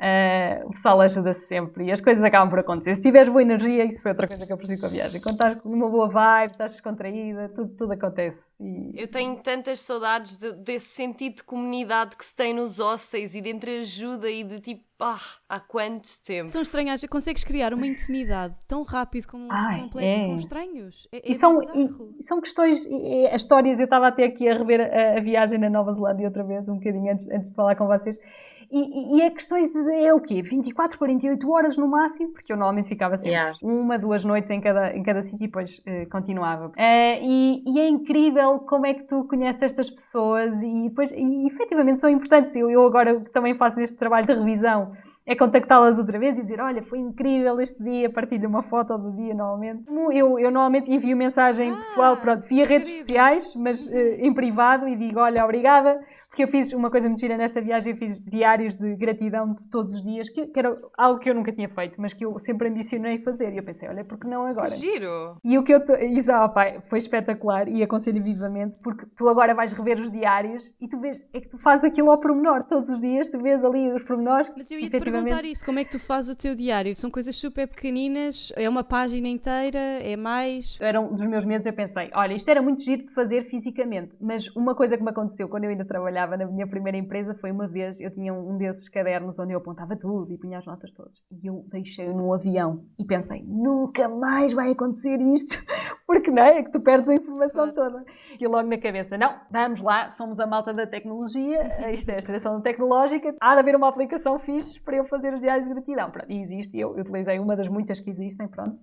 [0.01, 2.95] Eh, o pessoal ajuda-se sempre e as coisas acabam por acontecer.
[2.95, 5.21] Se tiveres boa energia, isso foi outra coisa que eu percebi com a viagem.
[5.21, 8.63] Quando estás numa boa vibe, estás descontraída, tudo, tudo acontece.
[8.63, 13.35] E- Eu tenho tantas saudades de- desse sentido de comunidade que se tem nos hostels
[13.35, 16.51] e de entreajuda e de tipo, ah, há quanto tempo?
[16.53, 20.27] Tão estranho, acha- consegues criar uma intimidade tão rápido como um Ai, completo é.
[20.27, 21.09] com estranhos?
[21.13, 24.49] É, é E são, e- são questões, e- e as histórias, eu estava até aqui
[24.49, 27.57] a rever a, a viagem na Nova Zelândia outra vez, um bocadinho antes, antes de
[27.57, 28.17] falar com vocês,
[28.71, 30.05] E, e, é questões de.
[30.05, 30.43] É o quê?
[30.43, 33.57] 24, 48 horas no máximo, porque eu normalmente ficava sempre yeah.
[33.63, 36.69] uma, duas noites em cada, em cada sítio e depois uh, continuava.
[36.69, 41.47] Uh, e, e, é incrível como é que tu conheces estas pessoas e depois, e,
[41.47, 42.55] efetivamente são importantes.
[42.57, 44.93] Eu, eu agora também faço este trabalho de revisão
[45.27, 49.11] é contactá-las outra vez e dizer: Olha, foi incrível este dia, partilho uma foto do
[49.13, 49.85] dia normalmente.
[50.13, 54.87] Eu, eu normalmente envio mensagem ah, pessoal, pronto, via redes sociais, mas uh, em privado
[54.87, 55.99] e digo: Olha, obrigada,
[56.35, 59.71] porque eu fiz uma coisa muito gira nesta viagem, eu fiz diários de gratidão de
[59.71, 62.37] todos os dias, que, que, era algo que eu nunca tinha feito, mas que eu
[62.41, 63.53] sempre ambicionei fazer.
[63.53, 64.69] E eu pensei, olha, porque não agora?
[64.69, 65.37] Que giro!
[65.45, 65.79] E o que eu...
[66.11, 70.75] Isso, oh, pai, foi espetacular e aconselho vivamente, porque tu agora vais rever os diários
[70.81, 73.65] e tu vês, é que tu fazes aquilo ao pormenor todos os dias, tu vês
[73.65, 74.51] ali os pormenores.
[74.57, 76.97] Mas eu ia te perguntar isso, como é que tu fazes o teu diário?
[76.97, 78.53] São coisas super pequeninas?
[78.57, 79.79] É uma página inteira?
[79.79, 80.79] É mais?
[80.81, 84.17] Era um dos meus medos, eu pensei, olha, isto era muito giro de fazer fisicamente,
[84.21, 87.35] mas uma coisa que me aconteceu quando eu ainda trabalhava trabalhava na minha primeira empresa
[87.35, 90.67] foi uma vez, eu tinha um desses cadernos onde eu apontava tudo e punha as
[90.67, 91.23] notas todas.
[91.31, 95.63] E eu deixei-o num avião e pensei, nunca mais vai acontecer isto,
[96.07, 96.59] porque não é?
[96.59, 98.05] é que tu perdes a informação toda.
[98.41, 102.21] E logo na cabeça, não, vamos lá, somos a malta da tecnologia, isto é a
[102.21, 106.11] geração tecnológica, há de haver uma aplicação fixe para eu fazer os diários de gratidão.
[106.11, 108.81] Pronto, e existe, eu utilizei uma das muitas que existem, pronto.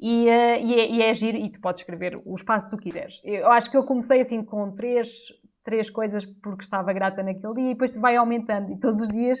[0.00, 2.82] E, uh, e, é, e é giro, e tu podes escrever o espaço que tu
[2.82, 3.20] quiseres.
[3.24, 5.08] Eu acho que eu comecei assim com três
[5.64, 9.38] três coisas porque estava grata naquele dia e depois vai aumentando e todos os dias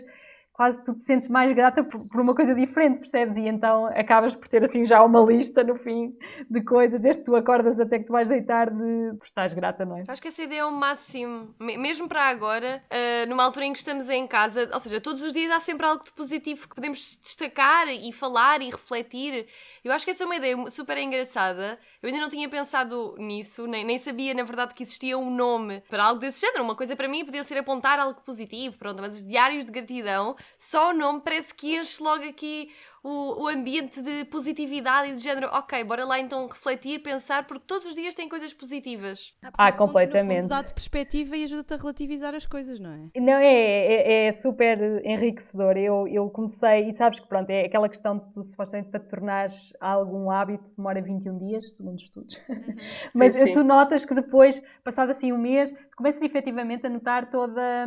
[0.54, 3.36] quase tu te sentes mais grata por, por, uma coisa diferente, percebes?
[3.36, 6.16] E então acabas por ter assim já uma lista no fim
[6.48, 9.84] de coisas, desde que tu acordas até que tu vais deitar de por estás grata,
[9.84, 10.04] não é?
[10.06, 13.80] Acho que essa ideia é o máximo, mesmo para agora, uh, numa altura em que
[13.80, 17.18] estamos em casa, ou seja, todos os dias há sempre algo de positivo que podemos
[17.20, 19.46] destacar e falar e refletir.
[19.84, 21.78] Eu acho que essa é uma ideia super engraçada.
[22.02, 25.82] Eu ainda não tinha pensado nisso, nem, nem sabia, na verdade, que existia um nome
[25.90, 26.64] para algo desse género.
[26.64, 30.36] Uma coisa para mim podia ser apontar algo positivo, pronto, mas os diários de gratidão,
[30.56, 32.72] só o nome parece que enche logo aqui
[33.04, 37.62] o, o ambiente de positividade e de género, ok, bora lá então refletir, pensar, porque
[37.66, 39.34] todos os dias têm coisas positivas.
[39.42, 40.48] Ah, ah completamente.
[40.48, 43.20] Dá-te perspectiva e ajuda-te a relativizar as coisas, não é?
[43.20, 45.76] Não, é, é, é, super enriquecedor.
[45.76, 49.08] Eu, eu comecei, e sabes que pronto, é aquela questão de tu supostamente para te
[49.08, 52.40] tornares algum hábito demora 21 dias, segundo estudos.
[52.48, 52.74] Uhum.
[53.14, 53.52] Mas sim, sim.
[53.52, 57.86] tu notas que depois, passado assim um mês, tu começas efetivamente a notar toda,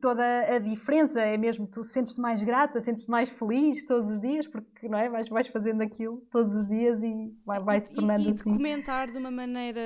[0.00, 1.20] toda a diferença.
[1.20, 5.08] É mesmo, tu sentes-te mais grata, sentes-te mais feliz todos os dias porque não é?
[5.08, 8.50] vais, vais fazendo aquilo todos os dias e vai, vai se tornando e, e assim.
[8.50, 9.80] comentar de uma maneira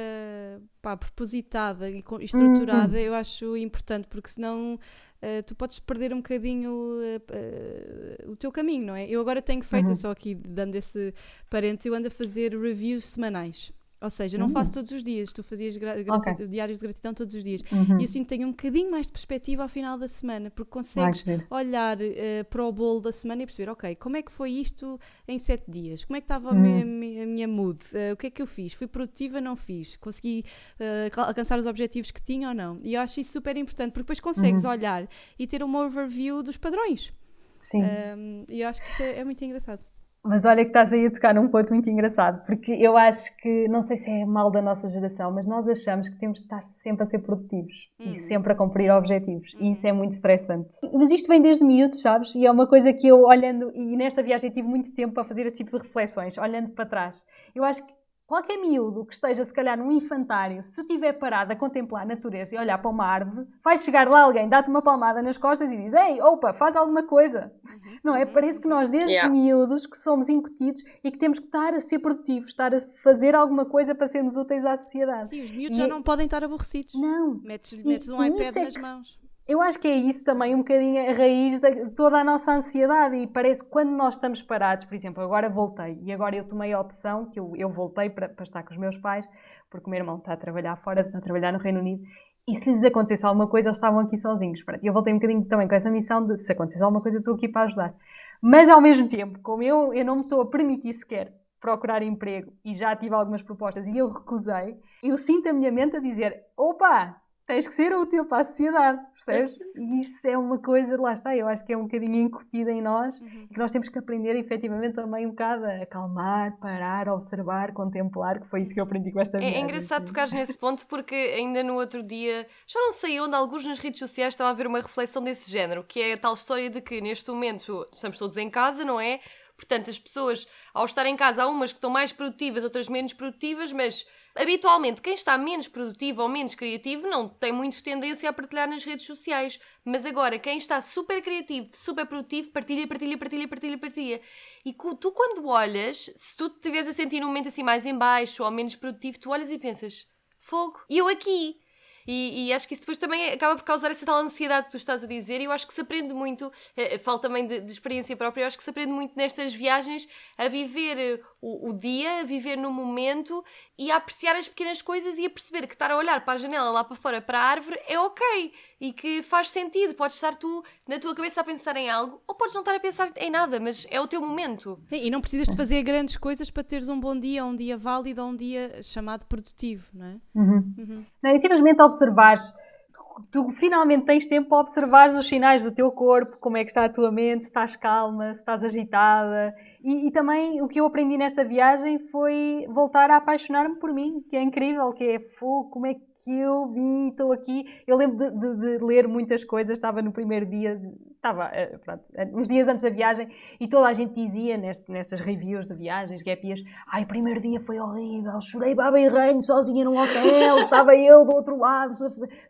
[0.80, 3.02] pá, propositada e estruturada uhum.
[3.02, 8.50] eu acho importante, porque senão uh, tu podes perder um bocadinho uh, uh, o teu
[8.52, 9.06] caminho, não é?
[9.08, 9.94] Eu agora tenho feito, uhum.
[9.94, 11.14] só aqui dando esse
[11.50, 13.72] parente, eu ando a fazer reviews semanais.
[14.00, 14.52] Ou seja, não uhum.
[14.52, 16.46] faço todos os dias, tu fazias okay.
[16.46, 17.60] diários de gratidão todos os dias.
[17.70, 18.00] Uhum.
[18.00, 20.70] E eu sinto que tenho um bocadinho mais de perspectiva ao final da semana, porque
[20.70, 24.52] consegues olhar uh, para o bolo da semana e perceber, ok, como é que foi
[24.52, 26.04] isto em sete dias?
[26.04, 26.80] Como é que estava uhum.
[26.80, 27.78] a, minha, a, minha, mood?
[27.92, 28.72] Uh, o que é que eu fiz?
[28.72, 29.96] Fui produtiva ou não fiz?
[29.96, 30.44] Consegui
[30.80, 32.80] uh, alcançar os objetivos que tinha ou não?
[32.82, 34.70] E eu acho isso super importante, porque depois consegues uhum.
[34.70, 35.06] olhar
[35.38, 37.12] e ter uma overview dos padrões.
[37.60, 37.82] Sim.
[37.82, 39.82] Um, e eu acho que isso é, é muito engraçado.
[40.22, 43.66] Mas olha que estás aí a tocar num ponto muito engraçado, porque eu acho que,
[43.68, 46.62] não sei se é mal da nossa geração, mas nós achamos que temos de estar
[46.62, 48.10] sempre a ser produtivos uhum.
[48.10, 49.62] e sempre a cumprir objetivos, uhum.
[49.62, 50.68] e isso é muito estressante.
[50.92, 52.34] Mas isto vem desde miúdos, sabes?
[52.34, 55.46] E é uma coisa que eu, olhando, e nesta viagem tive muito tempo a fazer
[55.46, 57.24] esse tipo de reflexões, olhando para trás.
[57.54, 57.99] Eu acho que
[58.30, 62.54] Qualquer miúdo que esteja, se calhar, num infantário, se estiver parado a contemplar a natureza
[62.54, 65.76] e olhar para uma árvore, vai chegar lá alguém, dá-te uma palmada nas costas e
[65.76, 67.52] diz: Ei, opa, faz alguma coisa.
[67.68, 67.98] Uhum.
[68.04, 68.24] Não é?
[68.24, 69.28] Parece que nós, desde yeah.
[69.28, 73.34] miúdos, que somos incutidos e que temos que estar a ser produtivos, estar a fazer
[73.34, 75.30] alguma coisa para sermos úteis à sociedade.
[75.30, 76.94] Sim, os miúdos e já não podem estar aborrecidos.
[76.94, 77.40] Não.
[77.42, 78.80] Metes, metes um iPad é nas que...
[78.80, 79.19] mãos
[79.50, 83.16] eu acho que é isso também um bocadinho a raiz de toda a nossa ansiedade
[83.16, 86.72] e parece que quando nós estamos parados, por exemplo, agora voltei e agora eu tomei
[86.72, 89.28] a opção que eu, eu voltei para, para estar com os meus pais,
[89.68, 92.02] porque o meu irmão está a trabalhar fora, está a trabalhar no Reino Unido
[92.46, 94.60] e se lhes acontecesse alguma coisa, eles estavam aqui sozinhos.
[94.82, 97.34] E eu voltei um bocadinho também com essa missão de se acontecesse alguma coisa, estou
[97.34, 97.94] aqui para ajudar.
[98.40, 102.52] Mas ao mesmo tempo, como eu, eu não me estou a permitir sequer procurar emprego
[102.64, 106.44] e já tive algumas propostas e eu recusei, eu sinto a minha mente a dizer:
[106.56, 107.19] opa,
[107.50, 109.58] tens que ser útil para a sociedade, percebes?
[109.74, 112.80] E isso é uma coisa, lá está, eu acho que é um bocadinho incutida em
[112.80, 113.48] nós uhum.
[113.48, 118.46] que nós temos que aprender efetivamente também um bocado a acalmar, parar, observar, contemplar, que
[118.46, 119.58] foi isso que eu aprendi com esta é, viagem.
[119.58, 123.66] É engraçado tocar nesse ponto porque ainda no outro dia, já não sei onde, alguns
[123.66, 126.70] nas redes sociais estavam a ver uma reflexão desse género, que é a tal história
[126.70, 129.20] de que neste momento estamos todos em casa, não é?
[129.56, 133.12] Portanto, as pessoas, ao estar em casa, há umas que estão mais produtivas, outras menos
[133.12, 138.32] produtivas, mas habitualmente quem está menos produtivo ou menos criativo não tem muito tendência a
[138.32, 139.60] partilhar nas redes sociais.
[139.84, 144.20] Mas agora, quem está super criativo, super produtivo, partilha, partilha, partilha, partilha, partilha.
[144.64, 148.44] E tu, quando olhas, se tu estiveres a sentir num momento assim mais em baixo
[148.44, 150.06] ou menos produtivo, tu olhas e pensas:
[150.38, 151.60] fogo, e eu aqui?
[152.06, 154.76] E, e, acho que isso depois também acaba por causar essa tal ansiedade que tu
[154.76, 157.72] estás a dizer, e eu acho que se aprende muito, eh, falo também de, de,
[157.72, 161.72] experiência própria, eu acho que se aprende muito nestas viagens a viver eh, o, o,
[161.72, 163.44] dia, a viver no momento
[163.78, 166.38] e a apreciar as pequenas coisas e a perceber que estar a olhar para a
[166.38, 169.94] janela lá para fora, para a árvore, é ok e que faz sentido.
[169.94, 172.80] Podes estar tu na tua cabeça a pensar em algo, ou podes não estar a
[172.80, 174.78] pensar em nada, mas é o teu momento.
[174.90, 178.22] E não precisas de fazer grandes coisas para teres um bom dia, um dia válido
[178.22, 180.16] ou um dia chamado produtivo, não é?
[180.34, 180.74] Uhum.
[180.78, 181.04] Uhum.
[181.22, 182.52] Não, e simplesmente observares.
[182.92, 186.70] Tu, tu, finalmente tens tempo para observar os sinais do teu corpo, como é que
[186.70, 189.54] está a tua mente, se estás calma, se estás agitada.
[189.82, 194.24] E, e também o que eu aprendi nesta viagem foi voltar a apaixonar-me por mim,
[194.28, 197.64] que é incrível, que é fogo, como é que que eu vi, estou aqui.
[197.86, 200.80] Eu lembro de, de, de, ler muitas coisas, estava no primeiro dia,
[201.14, 203.28] estava, eh, pronto, eh, uns dias antes da viagem,
[203.58, 207.40] e toda a gente dizia neste, nestas reviews de viagens, gap years, ai, o primeiro
[207.40, 211.94] dia foi horrível, chorei baba e reino, sozinha num hotel, estava eu do outro lado,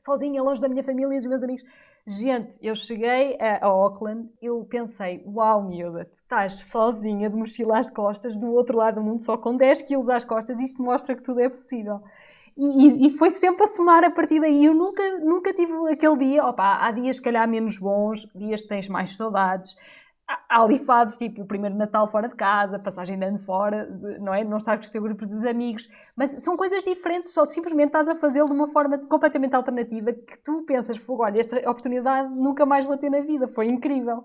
[0.00, 1.62] sozinha, longe da minha família e dos meus amigos.
[2.06, 7.78] Gente, eu cheguei a, a Auckland, eu pensei, uau, miúda, tu estás sozinha de mochila
[7.78, 11.14] às costas, do outro lado do mundo, só com 10 quilos às costas, isto mostra
[11.14, 12.00] que tudo é possível.
[12.56, 14.64] E, e, foi sempre a somar a partir daí.
[14.64, 18.68] Eu nunca, nunca tive aquele dia, opa, há dias se calhar menos bons, dias que
[18.68, 19.76] tens mais saudades.
[20.48, 23.86] Há ali fases tipo o primeiro Natal fora de casa, passagem de ano fora,
[24.20, 24.44] não é?
[24.44, 28.08] Não estar com os teus grupos de amigos, mas são coisas diferentes, só simplesmente estás
[28.08, 32.64] a fazê-lo de uma forma completamente alternativa que tu pensas, fogo, olha, esta oportunidade nunca
[32.64, 34.24] mais vou ter na vida, foi incrível.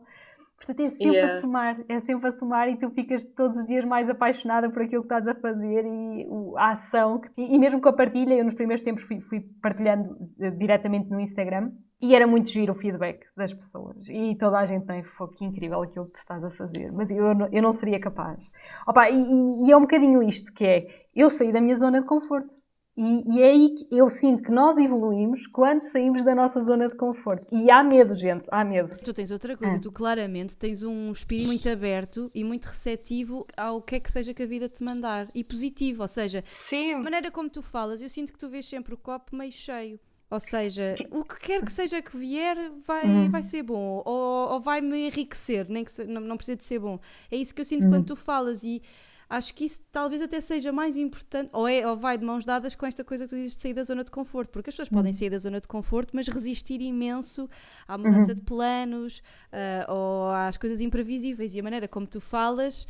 [0.57, 1.33] Portanto, é sempre yeah.
[1.33, 4.81] a somar, é sempre a somar e tu ficas todos os dias mais apaixonada por
[4.81, 7.21] aquilo que estás a fazer e a ação.
[7.37, 11.09] E, e mesmo com a partilha, eu nos primeiros tempos fui, fui partilhando eh, diretamente
[11.09, 14.07] no Instagram e era muito giro o feedback das pessoas.
[14.09, 16.91] E toda a gente tem, foi que incrível aquilo que tu estás a fazer.
[16.91, 18.51] Mas eu, eu não seria capaz.
[18.87, 22.07] Opa, e, e é um bocadinho isto que é, eu saí da minha zona de
[22.07, 22.53] conforto.
[22.97, 26.87] E, e, é aí que eu sinto que nós evoluímos quando saímos da nossa zona
[26.87, 27.45] de conforto.
[27.51, 28.95] E há medo, gente, há medo.
[29.03, 29.79] Tu tens outra coisa, é.
[29.79, 34.33] tu claramente tens um espírito muito aberto e muito receptivo ao que é que seja
[34.33, 35.27] que a vida te mandar.
[35.35, 36.93] E positivo, ou seja, Sim.
[36.93, 39.99] a maneira como tu falas, eu sinto que tu vês sempre o copo meio cheio.
[40.29, 43.29] Ou seja, o que quer que seja que vier vai, uhum.
[43.29, 46.63] vai ser bom, ou, ou vai me enriquecer, nem que se, não, não precisa de
[46.63, 46.99] ser bom.
[47.29, 47.91] É isso que eu sinto uhum.
[47.91, 48.81] quando tu falas e
[49.29, 52.75] acho que isso talvez até seja mais importante, ou, é, ou vai de mãos dadas
[52.75, 54.89] com esta coisa que tu dizes de sair da zona de conforto, porque as pessoas
[54.89, 54.97] uhum.
[54.97, 57.49] podem sair da zona de conforto, mas resistir imenso
[57.87, 58.35] à mudança uhum.
[58.35, 59.19] de planos
[59.51, 62.87] uh, ou às coisas imprevisíveis e a maneira como tu falas.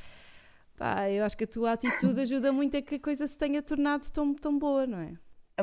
[0.78, 3.62] Pá, eu acho que a tua atitude ajuda muito a que a coisa se tenha
[3.62, 5.14] tornado tão, tão boa, não é?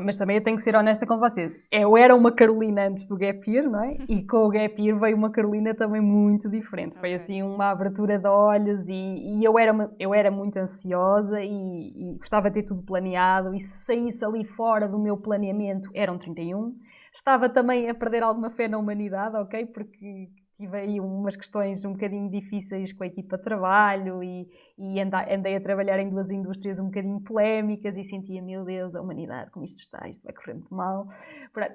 [0.01, 1.55] Mas também eu tenho que ser honesta com vocês.
[1.71, 3.99] Eu era uma Carolina antes do Gap Year, não é?
[4.09, 6.99] E com o Gap Year veio uma Carolina também muito diferente.
[6.99, 11.49] Foi assim uma abertura de olhos e, e eu, era, eu era muito ansiosa e,
[11.49, 13.55] e, gostava de ter tudo planeado.
[13.55, 16.75] E se saísse ali fora do meu planeamento, eram 31.
[17.15, 19.67] Estava também a perder alguma fé na humanidade, ok?
[19.67, 20.29] Porque
[20.63, 24.49] tive aí umas questões um bocadinho difíceis com a equipa de trabalho e,
[24.79, 29.01] e andei a trabalhar em duas indústrias um bocadinho polémicas e sentia, meu Deus, a
[29.01, 31.07] humanidade, como isto está, isto vai correr muito mal.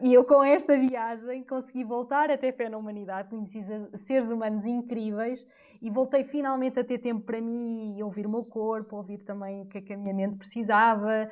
[0.01, 3.59] E eu com esta viagem consegui voltar a ter fé na humanidade, conheci
[3.93, 5.45] seres humanos incríveis
[5.81, 9.63] e voltei finalmente a ter tempo para mim e ouvir o meu corpo, ouvir também
[9.63, 11.29] o que, é que a minha mente precisava,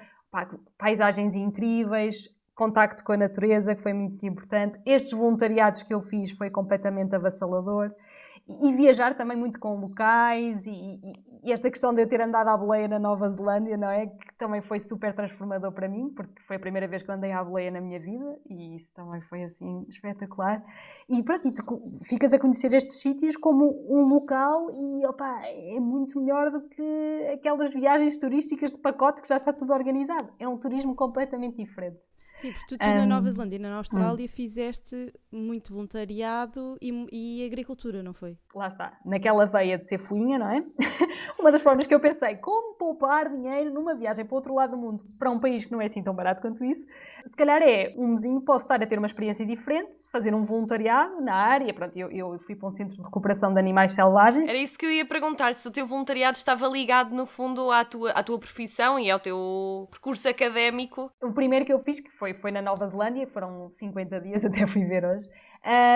[0.78, 4.80] paisagens incríveis, contacto com a natureza, que foi muito importante.
[4.86, 7.92] Estes voluntariados que eu fiz foi completamente avassalador.
[8.48, 11.14] E, viajar também muito com locais e, e,
[11.46, 14.06] e, esta questão de eu ter andado à boleia na Nova Zelândia, não é?
[14.06, 17.44] Que também foi super transformador para mim, porque foi a primeira vez que andei à
[17.44, 20.64] boleia na minha vida e isso também foi assim espetacular.
[21.10, 21.64] E pronto, e tu
[22.08, 27.30] ficas a conhecer estes sítios como um local e opa, é muito melhor do que
[27.34, 30.32] aquelas viagens turísticas de pacote que já está tudo organizado.
[30.38, 32.15] É um turismo completamente diferente.
[32.36, 34.30] Sim, porque tu, tu um, na Nova Zelândia e na Austrália um.
[34.30, 38.38] fizeste muito voluntariado e, e, agricultura, não foi?
[38.54, 40.64] Lá está, naquela veia de ser fuinha, não é?
[41.40, 44.72] Uma das formas que eu pensei, como poupar dinheiro numa viagem para o outro lado
[44.72, 46.86] do mundo, para um país que não é assim tão barato quanto isso,
[47.26, 51.22] se calhar é um mesinho, posso estar a ter uma experiência diferente, fazer um voluntariado
[51.22, 54.50] na área, pronto, eu, eu fui para um centro de recuperação de animais selvagens.
[54.50, 57.86] Era isso que eu ia perguntar, se o teu voluntariado estava ligado no fundo à
[57.86, 61.12] tua, à tua profissão e ao teu percurso académico.
[61.22, 64.44] O primeiro que eu fiz, que foi foi, foi na Nova Zelândia, foram 50 dias,
[64.46, 65.28] até fui ver hoje.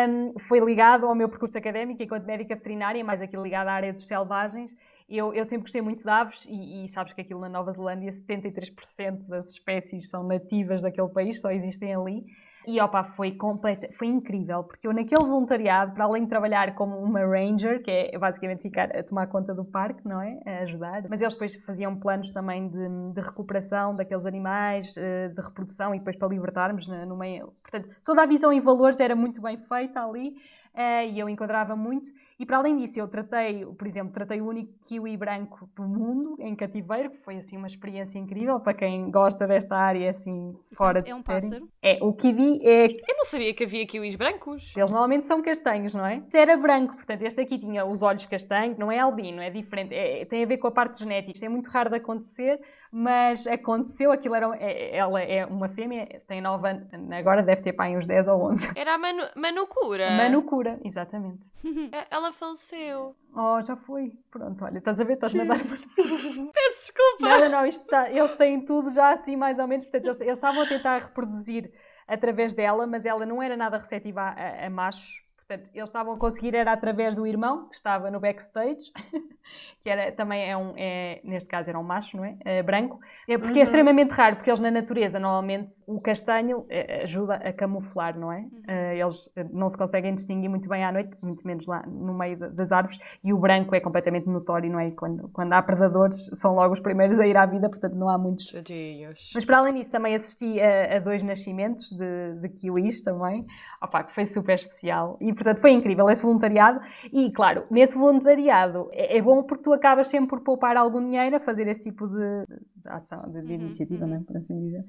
[0.07, 3.93] Um, foi ligado ao meu percurso académico enquanto médica veterinária, mais aquilo ligado à área
[3.93, 4.75] dos selvagens.
[5.09, 8.09] Eu, eu sempre gostei muito de aves e, e sabes que aquilo na Nova Zelândia
[8.09, 12.25] 73% das espécies são nativas daquele país, só existem ali.
[12.67, 16.97] E opa, foi completa, foi incrível, porque eu naquele voluntariado, para além de trabalhar como
[16.97, 20.39] uma ranger, que é basicamente ficar a tomar conta do parque, não é?
[20.45, 25.41] A ajudar, mas eles depois faziam planos também de, de recuperação daqueles animais, eh, de
[25.41, 27.53] reprodução e depois para libertarmos no meio.
[27.61, 30.35] Portanto, toda a visão e valores era muito bem feita ali
[30.81, 32.09] eh, e eu enquadrava muito.
[32.39, 36.35] E para além disso, eu tratei, por exemplo, tratei o único kiwi branco do mundo
[36.39, 40.99] em cativeiro, que foi assim uma experiência incrível para quem gosta desta área assim fora
[40.99, 41.41] é de É um série.
[41.41, 41.69] pássaro?
[41.81, 44.73] É, o kiwi é Eu não sabia que havia kiwis brancos.
[44.77, 46.23] eles normalmente são castanhos, não é?
[46.33, 50.23] Era branco, portanto, este aqui tinha os olhos castanhos, não é albino, é diferente, é-
[50.25, 51.33] tem a ver com a parte genética.
[51.33, 52.59] Isto é muito raro de acontecer,
[52.91, 57.73] mas aconteceu, aquilo era, é- ela é uma fêmea, tem 9 anos, agora deve ter
[57.73, 58.71] pai uns 10 ou 11.
[58.75, 60.09] Era a Manu, Manucura.
[60.17, 61.49] Manucura, exatamente.
[61.91, 63.15] Eh, Ela faleceu.
[63.35, 64.13] Oh, já foi.
[64.31, 65.13] Pronto, olha, estás a ver?
[65.13, 65.77] Estás-me a dar uma
[66.53, 67.19] Peço desculpa.
[67.21, 69.85] Não, não, isto está- eles têm tudo já assim, mais ou menos.
[69.85, 71.71] Portanto, eles, eles estavam a tentar reproduzir
[72.07, 75.21] através dela, mas ela não era nada receptiva a, a- a machos.
[75.49, 78.91] Portanto, eles estavam a conseguir era através do irmão, que estava no backstage,
[79.81, 82.37] que era, também é um, é, neste caso era um macho, não é?
[82.45, 82.99] É branco.
[83.27, 87.51] É porque é extremamente raro, porque eles na natureza, normalmente, o castanho eh, ajuda a
[87.51, 88.45] camuflar, não é?
[88.67, 92.37] Eh, eles não se conseguem distinguir muito bem à noite, muito menos lá no meio
[92.37, 94.91] da- das árvores, e o branco é completamente notório, não é?
[94.91, 98.19] Quando, quando há predadores, são logo os primeiros a ir à vida, portanto não há
[98.19, 99.31] muitos Tadinhos.
[99.33, 103.47] mas para além disso, também assisti a, a dois nascimentos de, de kiwis também,
[103.81, 105.17] Opa, que foi super especial.
[105.21, 106.79] E, portanto, foi incrível esse voluntariado.
[107.11, 111.35] E, claro, nesse voluntariado é, é bom porque tu acabas sempre por poupar algum dinheiro
[111.35, 114.83] a fazer esse tipo de, de ação, de, de iniciativa, né, por assim dizer.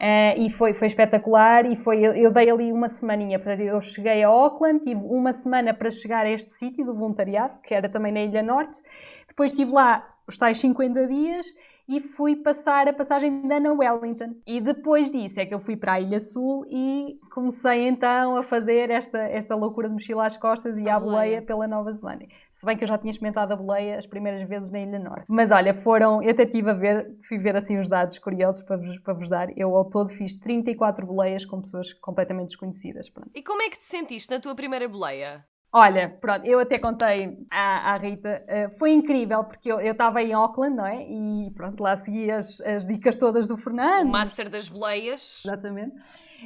[0.00, 3.38] Eh, e foi, foi espetacular e foi, eu, eu dei ali uma semaninha.
[3.38, 7.58] Portanto, eu cheguei a Auckland, tive uma semana para chegar a este sítio do voluntariado,
[7.62, 8.80] que era também na Ilha Norte.
[9.28, 11.46] Depois estive lá os tais 50 dias
[11.88, 14.34] e fui passar a passagem de Ana Wellington.
[14.46, 18.42] E depois disso é que eu fui para a Ilha Sul e comecei então a
[18.42, 21.42] fazer esta, esta loucura de mochila às costas e A à boleia boleia.
[21.42, 22.28] pela Nova Zelândia.
[22.50, 25.24] Se bem que eu já tinha experimentado a boleia as primeiras vezes na Ilha Norte.
[25.28, 28.76] Mas olha, foram, eu até estive a ver, fui ver assim os dados curiosos para
[28.76, 29.48] vos, para vos dar.
[29.56, 33.08] Eu ao todo fiz 34 boleias com pessoas completamente desconhecidas.
[33.10, 33.30] Pronto.
[33.34, 35.44] E como é que te sentiste na tua primeira boleia?
[35.78, 40.32] Olha, pronto, eu até contei à, à Rita, eh, foi incrível porque eu estava em
[40.32, 41.06] Auckland, não é?
[41.06, 44.08] E pronto, lá segui as, as dicas todas do Fernando.
[44.08, 45.42] O Master das boleias.
[45.44, 45.94] Exatamente.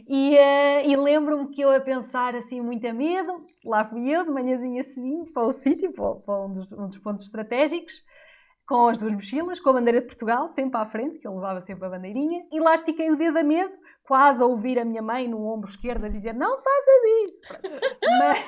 [0.09, 4.25] E, eh, e lembro-me que eu a pensar assim muito a medo, lá fui eu
[4.25, 8.05] de manhãzinha cedinho para o sítio, para, para um, dos, um dos pontos estratégicos,
[8.71, 11.61] com as duas mochilas, com a bandeira de Portugal, sempre à frente, que eu levava
[11.61, 15.03] sempre a bandeirinha, e lá estiquei o dedo a medo, quase a ouvir a minha
[15.03, 17.41] mãe no ombro esquerdo a dizer não faças isso.
[18.21, 18.45] Mas-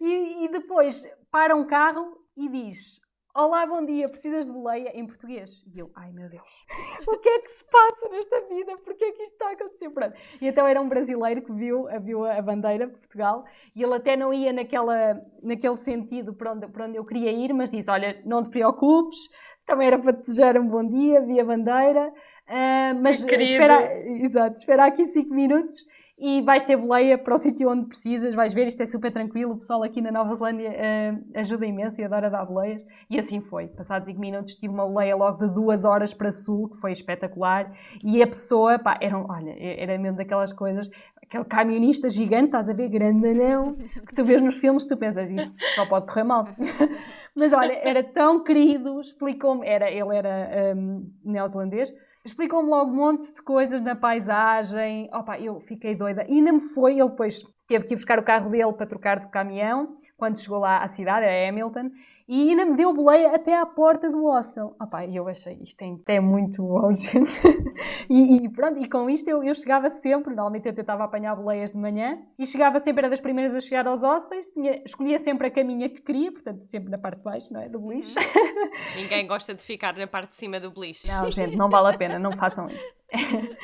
[0.00, 2.98] e, e depois para um carro e diz
[3.32, 5.64] Olá, bom dia, precisas de boleia em português?
[5.72, 6.66] E eu, ai meu Deus,
[7.06, 8.76] o que é que se passa nesta vida?
[8.78, 9.88] Porquê é que isto está a acontecer?
[9.90, 10.16] Pronto.
[10.40, 14.16] E então era um brasileiro que viu, viu a bandeira de Portugal e ele até
[14.16, 18.20] não ia naquela, naquele sentido para onde, para onde eu queria ir, mas disse: Olha,
[18.24, 19.20] não te preocupes,
[19.64, 22.12] também era para te desejar um bom dia, vi a bandeira,
[22.48, 25.76] ah, mas espera, exato, espera aqui cinco minutos
[26.20, 29.54] e vais ter boleia para o sítio onde precisas, vais ver, isto é super tranquilo,
[29.54, 32.82] o pessoal aqui na Nova Zelândia ah, ajuda imenso e adora dar boleias.
[33.08, 33.68] E assim foi.
[33.68, 37.72] Passados 5 minutos tive uma boleia logo de duas horas para sul, que foi espetacular.
[38.04, 40.90] E a pessoa, pá, era, um- olha, era mesmo daquelas coisas,
[41.22, 45.52] aquele camionista gigante, estás a ver, grandalhão, que tu vês nos filmes, tu pensas, isto
[45.74, 46.44] só pode correr mal.
[47.34, 51.92] Mas olha, era tão querido, explicou-me, era, ele era hum, neozelandês,
[52.24, 55.08] explicou-me logo montes de coisas na paisagem.
[55.12, 56.24] Opa, eu fiquei doida.
[56.28, 59.18] E ainda me foi, ele depois teve que ir buscar o carro dele para trocar
[59.18, 61.90] de caminhão, quando chegou lá à cidade, a Hamilton,
[62.30, 64.76] e ainda me deu boleia até à porta do hostel.
[64.80, 67.40] Opa, e eu achei isto é, é muito urgente.
[68.08, 71.72] e, e pronto, e com isto eu, eu chegava sempre, normalmente eu tentava apanhar boleias
[71.72, 75.48] de manhã, e chegava sempre, era das primeiras a chegar aos hostels, tinha, escolhia sempre
[75.48, 77.68] a caminha que queria, portanto sempre na parte de baixo, não é?
[77.68, 78.14] Do beliche.
[78.94, 81.08] Ninguém gosta de ficar na parte de cima do beliche.
[81.08, 82.94] Não, gente, não vale a pena, não façam isso.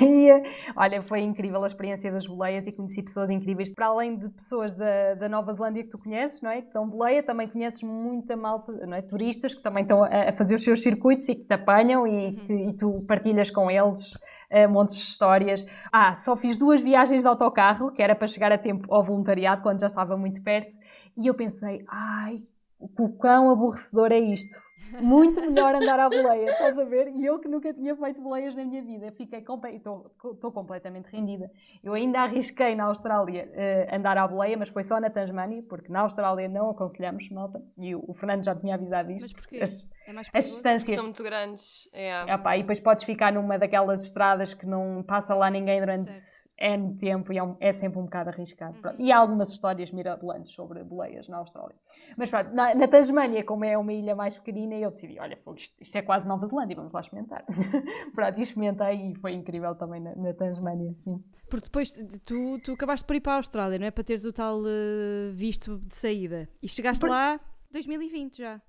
[0.00, 0.28] E,
[0.76, 3.72] olha, foi incrível a experiência das boleias e conheci pessoas incríveis.
[3.72, 6.62] Para além de pessoas da, da Nova Zelândia que tu conheces, não é?
[6.62, 9.02] Que dão boleia, também conheces muita malta, não é?
[9.02, 12.52] Turistas que também estão a, fazer os seus circuitos e que te apanham e, que,
[12.52, 14.12] e tu partilhas com eles
[14.50, 15.66] eh, montes de histórias.
[15.90, 19.62] Ah, só fiz duas viagens de autocarro, que era para chegar a tempo ao voluntariado,
[19.62, 20.72] quando já estava muito perto,
[21.16, 22.36] e eu pensei, ai,
[22.78, 24.62] o quão aborrecedor é isto.
[25.00, 27.08] Muito melhor andar à boleia, estás a ver?
[27.08, 31.50] E eu que nunca tinha feito boleias na minha vida, fiquei estou completamente rendida.
[31.82, 35.92] Eu ainda arrisquei na Austrália uh, andar à boleia, mas foi só na Tasmânia, porque
[35.92, 39.24] na Austrália não aconselhamos, malta, e o, o Fernando já tinha avisado isto.
[39.24, 39.60] Mas porquê?
[39.60, 41.88] As, é mais as distâncias são muito grandes.
[41.92, 42.32] É.
[42.32, 46.44] Epá, e depois podes ficar numa daquelas estradas que não passa lá ninguém durante certo.
[46.56, 48.76] N tempo e é, um, é, sempre um bocado arriscado.
[48.84, 48.94] Uhum.
[48.98, 51.74] E há algumas histórias mirabolantes sobre boleias na Austrália.
[52.16, 55.82] Mas pronto, na, na Tasmânia, como é uma ilha mais pequenina, eu decidi: olha, isto,
[55.82, 57.44] isto é quase Nova Zelândia, vamos lá experimentar.
[58.14, 61.22] pronto, e experimentei e foi incrível também na, na Tasmânia, sim.
[61.48, 63.90] Porque depois tu, tu acabaste por ir para a Austrália, não é?
[63.90, 66.48] Para teres o tal uh, visto de saída.
[66.62, 67.10] E chegaste por...
[67.10, 68.60] lá 2020 já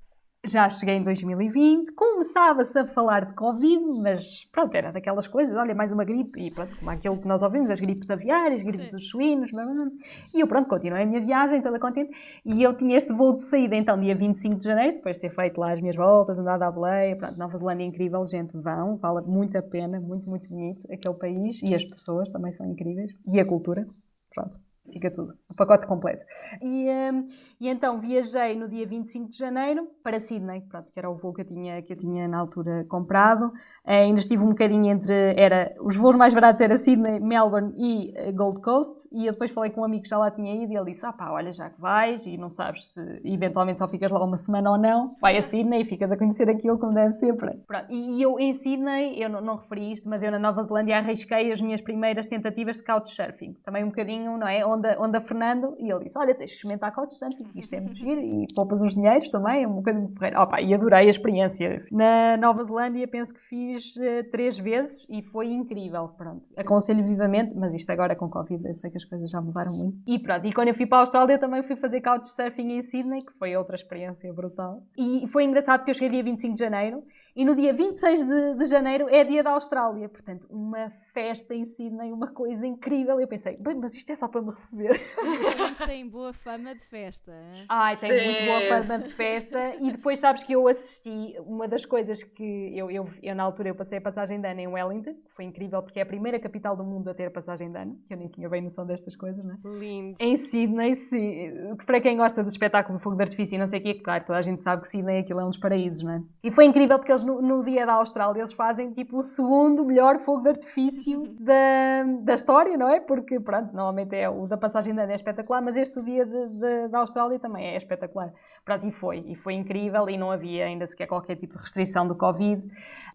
[0.48, 5.74] já cheguei em 2020, começava-se a falar de Covid, mas pronto, era daquelas coisas, olha,
[5.74, 8.98] mais uma gripe, e pronto, como aquilo que nós ouvimos, as gripes aviárias, gripes Sim.
[8.98, 9.88] dos suínos, blá, blá, blá.
[10.34, 12.16] e eu pronto, continuei a minha viagem, toda contente,
[12.46, 15.30] e eu tinha este voo de saída, então, dia 25 de janeiro, depois de ter
[15.30, 18.98] feito lá as minhas voltas, andado à boleia, pronto, Nova Zelândia é incrível, gente, vão,
[18.98, 23.12] vale muito a pena, muito, muito bonito, aquele país, e as pessoas também são incríveis,
[23.28, 23.88] e a cultura,
[24.34, 26.26] pronto fica tudo, o pacote completo.
[26.62, 27.26] E, um,
[27.60, 31.34] e então viajei no dia 25 de janeiro para Sydney, pronto, que era o voo
[31.34, 33.48] que eu tinha, que eu tinha na altura comprado.
[33.48, 33.52] Uh,
[33.86, 38.34] ainda estive um bocadinho entre, era, os voos mais baratos era Sydney, Melbourne e uh,
[38.34, 40.76] Gold Coast, e eu depois falei com um amigo que já lá tinha ido e
[40.76, 44.12] ele disse, ah pá, olha, já que vais e não sabes se eventualmente só ficas
[44.12, 47.12] lá uma semana ou não, vai a Sydney e ficas a conhecer aquilo como deve
[47.14, 47.34] ser.
[47.36, 47.92] Pronto.
[47.92, 50.98] E, e eu em Sydney, eu não, não referi isto, mas eu na Nova Zelândia
[50.98, 53.54] arrisquei as minhas primeiras tentativas de couchsurfing.
[53.64, 54.66] Também um bocadinho, não é?
[55.00, 58.22] Onde, a Fernando, e ele disse: Olha, tens de experimentar Couchsurfing, isto é muito giro
[58.22, 60.42] e poupas uns dinheiros também, é uma coisa muito porreira.
[60.42, 61.78] Opa, e adorei a experiência.
[61.92, 66.10] Na Nova Zelândia, penso que fiz uh, três vezes e foi incrível.
[66.18, 69.72] Pronto, aconselho vivamente, mas isto agora com Covid, eu sei que as coisas já mudaram
[69.72, 69.98] muito.
[70.08, 73.22] E pronto, e quando eu fui para a Austrália também fui fazer Couchsurfing em Sydney,
[73.22, 74.84] que foi outra experiência brutal.
[74.98, 77.04] E foi engraçado porque eu cheguei dia 25 de janeiro
[77.36, 80.08] e no dia 26 de, de janeiro é dia da Austrália.
[80.08, 83.20] Portanto, uma festa em Sydney, uma coisa incrível.
[83.20, 84.92] Eu pensei, bem, mas isto é só para me receber.
[85.60, 87.34] Eles têm boa fama de festa.
[87.34, 87.66] Hein?
[87.68, 88.26] Ai, tem Sim.
[88.26, 89.76] muito boa fama de festa.
[89.82, 93.70] E depois sabes que eu assisti, uma das coisas que eu, eu, eu na altura
[93.70, 96.40] eu passei a passagem de ano em Wellington, que foi incrível porque é a primeira
[96.40, 98.86] capital do mundo a ter a passagem de ano, que eu nem tinha bem noção
[98.86, 99.58] destas coisas, né?
[99.66, 100.16] Lindo.
[100.22, 101.76] Em Sydney, sim.
[101.86, 104.24] Para quem gosta do espetáculo do fogo de artifício e não sei o quê, claro,
[104.24, 106.22] toda a gente sabe que Sydney aquilo é um dos paraísos, não é?
[106.42, 109.84] E foi incrível porque eles no, no, dia da Austrália eles fazem tipo o segundo
[109.84, 113.00] melhor fogo de artifício da, da história, não é?
[113.00, 116.50] Porque, pronto, normalmente é o da passagem de ano é espetacular, mas este dia de,
[116.50, 118.32] de, da Austrália também é espetacular.
[118.64, 122.08] Pronto, e foi, e foi incrível e não havia ainda sequer qualquer tipo de restrição
[122.08, 122.64] do Covid.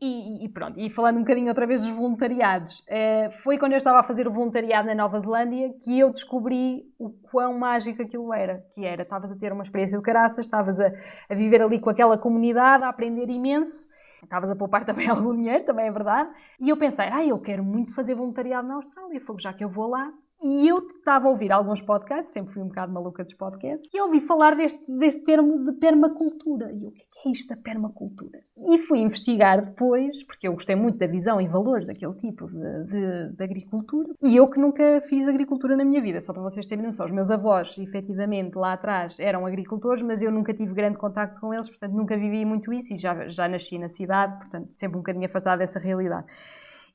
[0.01, 3.79] E, e pronto, e falando um bocadinho outra vez dos voluntariados, eh, foi quando eu
[3.79, 8.33] estava a fazer o voluntariado na Nova Zelândia que eu descobri o quão mágico aquilo
[8.33, 10.91] era, que era, estavas a ter uma experiência de caraças, estavas a,
[11.29, 13.89] a viver ali com aquela comunidade, a aprender imenso,
[14.23, 16.31] Estavas a poupar também algum dinheiro, também é verdade.
[16.59, 19.68] E eu pensei, ah, eu quero muito fazer voluntariado na Austrália, fogo, já que eu
[19.68, 20.12] vou lá,
[20.43, 24.01] e eu estava a ouvir alguns podcasts, sempre fui um bocado maluca dos podcasts, e
[24.01, 26.70] ouvi falar deste, deste termo de permacultura.
[26.72, 28.41] E o que é, é isto da permacultura?
[28.57, 32.84] E fui investigar depois, porque eu gostei muito da visão e valores daquele tipo de,
[32.84, 34.09] de, de, agricultura.
[34.22, 37.07] E eu que nunca fiz agricultura na minha vida, só para vocês terem noção.
[37.07, 41.53] Os meus avós, efetivamente, lá atrás eram agricultores, mas eu nunca tive grande contacto com
[41.53, 45.01] eles, portanto nunca vivi muito isso e já, já nasci na cidade, portanto sempre um
[45.01, 46.26] bocadinho afastada dessa realidade.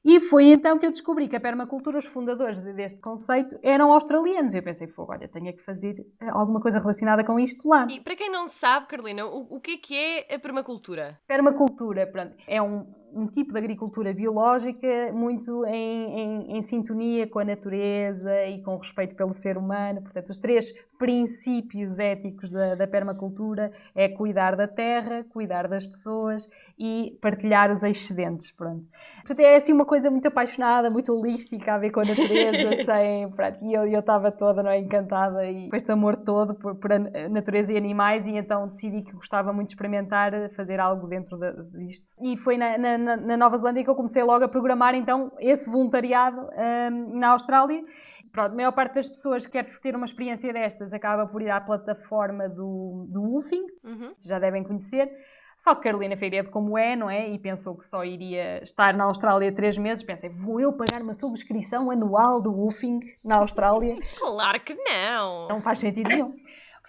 [0.06, 4.54] E foi então que eu descobri que a permacultura, os fundadores deste conceito, eram australianos.
[4.54, 7.88] Eu pensei, fogo, olha, tenho que fazer eh, alguma coisa relacionada com isto lá.
[7.90, 11.20] E para quem não sabe, Carolina, o, o que é que é a permacultura?
[11.26, 12.86] Permacultura, pronto, é um,
[13.16, 18.76] um tipo de agricultura biológica muito em, em, em, sintonia com a natureza e com
[18.76, 20.02] respeito pelo ser humano.
[20.02, 26.48] Portanto, os três princípios éticos da, da permacultura é cuidar da terra, cuidar das pessoas
[26.78, 28.52] e partilhar os excedentes.
[28.52, 28.86] Pronto.
[29.18, 33.30] Portanto, é assim uma coisa muito apaixonada, muito holística a ver com a natureza, sem,
[33.32, 36.90] pronto, e eu estava toda não é, encantada e com este amor todo por, por,
[37.30, 41.54] natureza e animais e então decidi que gostava muito de experimentar fazer algo dentro de,
[41.86, 42.22] disto.
[42.22, 45.32] E foi na, na na, na, Nova Zelândia que eu comecei logo a programar então
[45.40, 47.84] esse voluntariado um, na Austrália.
[48.32, 51.50] Pronto, a maior parte das pessoas que quer ter uma experiência destas acaba por ir
[51.50, 54.14] à plataforma do, do Woofing, uhum.
[54.26, 55.10] já devem conhecer.
[55.58, 57.30] Só que Carolina Feiredo, como é, não é?
[57.30, 60.04] E pensou que só iria estar na Austrália três meses.
[60.04, 63.96] Pensei, vou eu pagar uma subscrição anual do Woofing na Austrália?
[64.20, 65.48] claro que não!
[65.48, 66.36] Não faz sentido nenhum.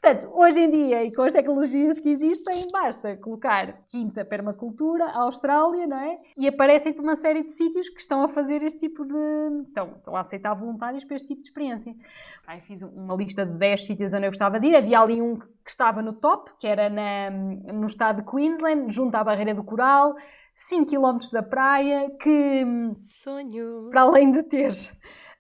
[0.00, 5.86] Portanto, hoje em dia, e com as tecnologias que existem, basta colocar quinta permacultura, Austrália,
[5.86, 6.18] não é?
[6.36, 9.64] E aparecem-te uma série de sítios que estão a fazer este tipo de.
[9.66, 11.94] Estão, estão a aceitar voluntários para este tipo de experiência.
[12.46, 14.76] Aí fiz uma lista de 10 sítios onde eu gostava de ir.
[14.76, 17.30] Havia ali um que estava no top, que era na,
[17.72, 20.14] no estado de Queensland, junto à Barreira do Coral.
[20.58, 22.64] 5 km da praia, que
[23.00, 23.90] Sonho.
[23.90, 24.72] para além de ter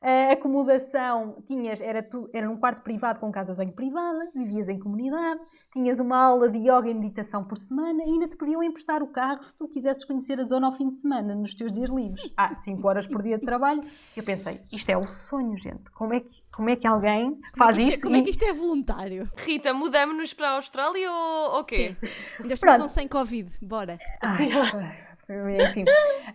[0.02, 4.68] a acomodação, tinhas, era, tu, era um quarto privado com casa de banho privada, vivias
[4.68, 5.40] em comunidade,
[5.72, 9.08] tinhas uma aula de yoga e meditação por semana e ainda te podiam emprestar o
[9.08, 12.20] carro se tu quisesses conhecer a zona ao fim de semana, nos teus dias livres.
[12.38, 13.80] Ah, 5 horas por dia de trabalho.
[14.14, 15.90] Eu pensei, isto é o sonho, gente.
[15.92, 18.02] Como é que, como é que alguém faz como é que isto, é-?
[18.02, 19.30] Como é e- que isto é voluntário?
[19.36, 21.96] Rita, mudamos-nos para a Austrália ou o quê?
[22.38, 22.72] Ainda Pronto.
[22.74, 23.98] estão sem Covid, bora.
[24.22, 24.50] Ai,
[25.30, 25.84] enfim.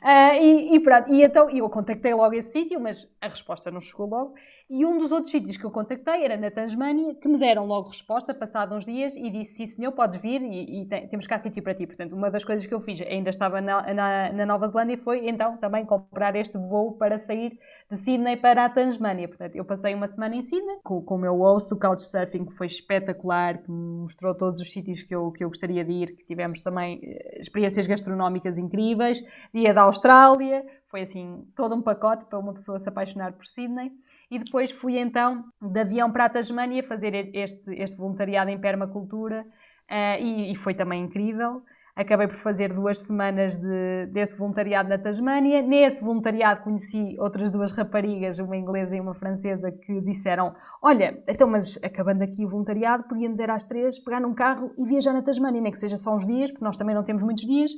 [0.01, 3.79] Ah, e, e pronto, e então eu contactei logo esse sítio, mas a resposta não
[3.79, 4.35] chegou logo.
[4.69, 7.89] E um dos outros sítios que eu contactei era na Tasmânia, que me deram logo
[7.89, 11.37] resposta, passado uns dias, e disse: Sim, senhor, podes vir e, e tem- temos cá
[11.37, 11.85] sítio para ti.
[11.85, 15.27] Portanto, uma das coisas que eu fiz, ainda estava na, na, na Nova Zelândia, foi
[15.27, 17.57] então também comprar este voo para sair
[17.89, 19.27] de Sydney para a Tasmânia.
[19.27, 22.53] Portanto, eu passei uma semana em Sydney com, com o meu host, o Couchsurfing, que
[22.53, 26.15] foi espetacular, que me mostrou todos os sítios que eu, que eu gostaria de ir,
[26.15, 29.21] que tivemos também eh, experiências gastronómicas incríveis.
[29.53, 33.91] Dia da Austrália, foi assim todo um pacote para uma pessoa se apaixonar por Sydney.
[34.29, 39.45] E depois fui então de avião para a Tasmânia fazer este, este voluntariado em permacultura
[39.87, 41.63] eh, e, e foi também incrível.
[41.95, 45.61] Acabei por fazer duas semanas de, desse voluntariado na Tasmânia.
[45.61, 51.49] Nesse voluntariado conheci outras duas raparigas, uma inglesa e uma francesa, que disseram: Olha, então,
[51.49, 55.21] mas acabando aqui o voluntariado, podíamos ir às três, pegar num carro e viajar na
[55.21, 57.71] Tasmânia, nem que seja só uns dias, porque nós também não temos muitos dias,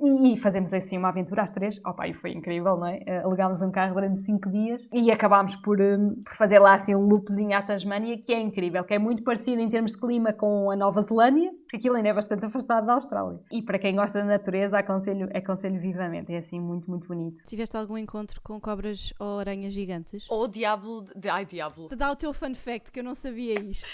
[0.00, 1.80] e, e fazemos assim uma aventura às três.
[1.84, 3.00] Opa, e foi incrível, não é?
[3.06, 6.94] Eh, Alugámos um carro durante cinco dias e acabámos por, hum, por fazer lá assim
[6.94, 10.32] um loopzinho à Tasmânia, que é incrível, que é muito parecido em termos de clima
[10.32, 13.38] com a Nova Zelândia, porque aquilo ainda é bastante afastado da Austrália.
[13.52, 16.32] E para quem gosta da natureza, aconselho, aconselho vivamente.
[16.32, 17.44] É assim muito, muito bonito.
[17.46, 20.24] Tiveste algum encontro com cobras ou aranhas gigantes?
[20.30, 21.04] Ou o Diablo.
[21.14, 21.28] De...
[21.28, 21.90] Ai, Diablo.
[21.94, 23.86] Dá o teu fun fact, que eu não sabia isto.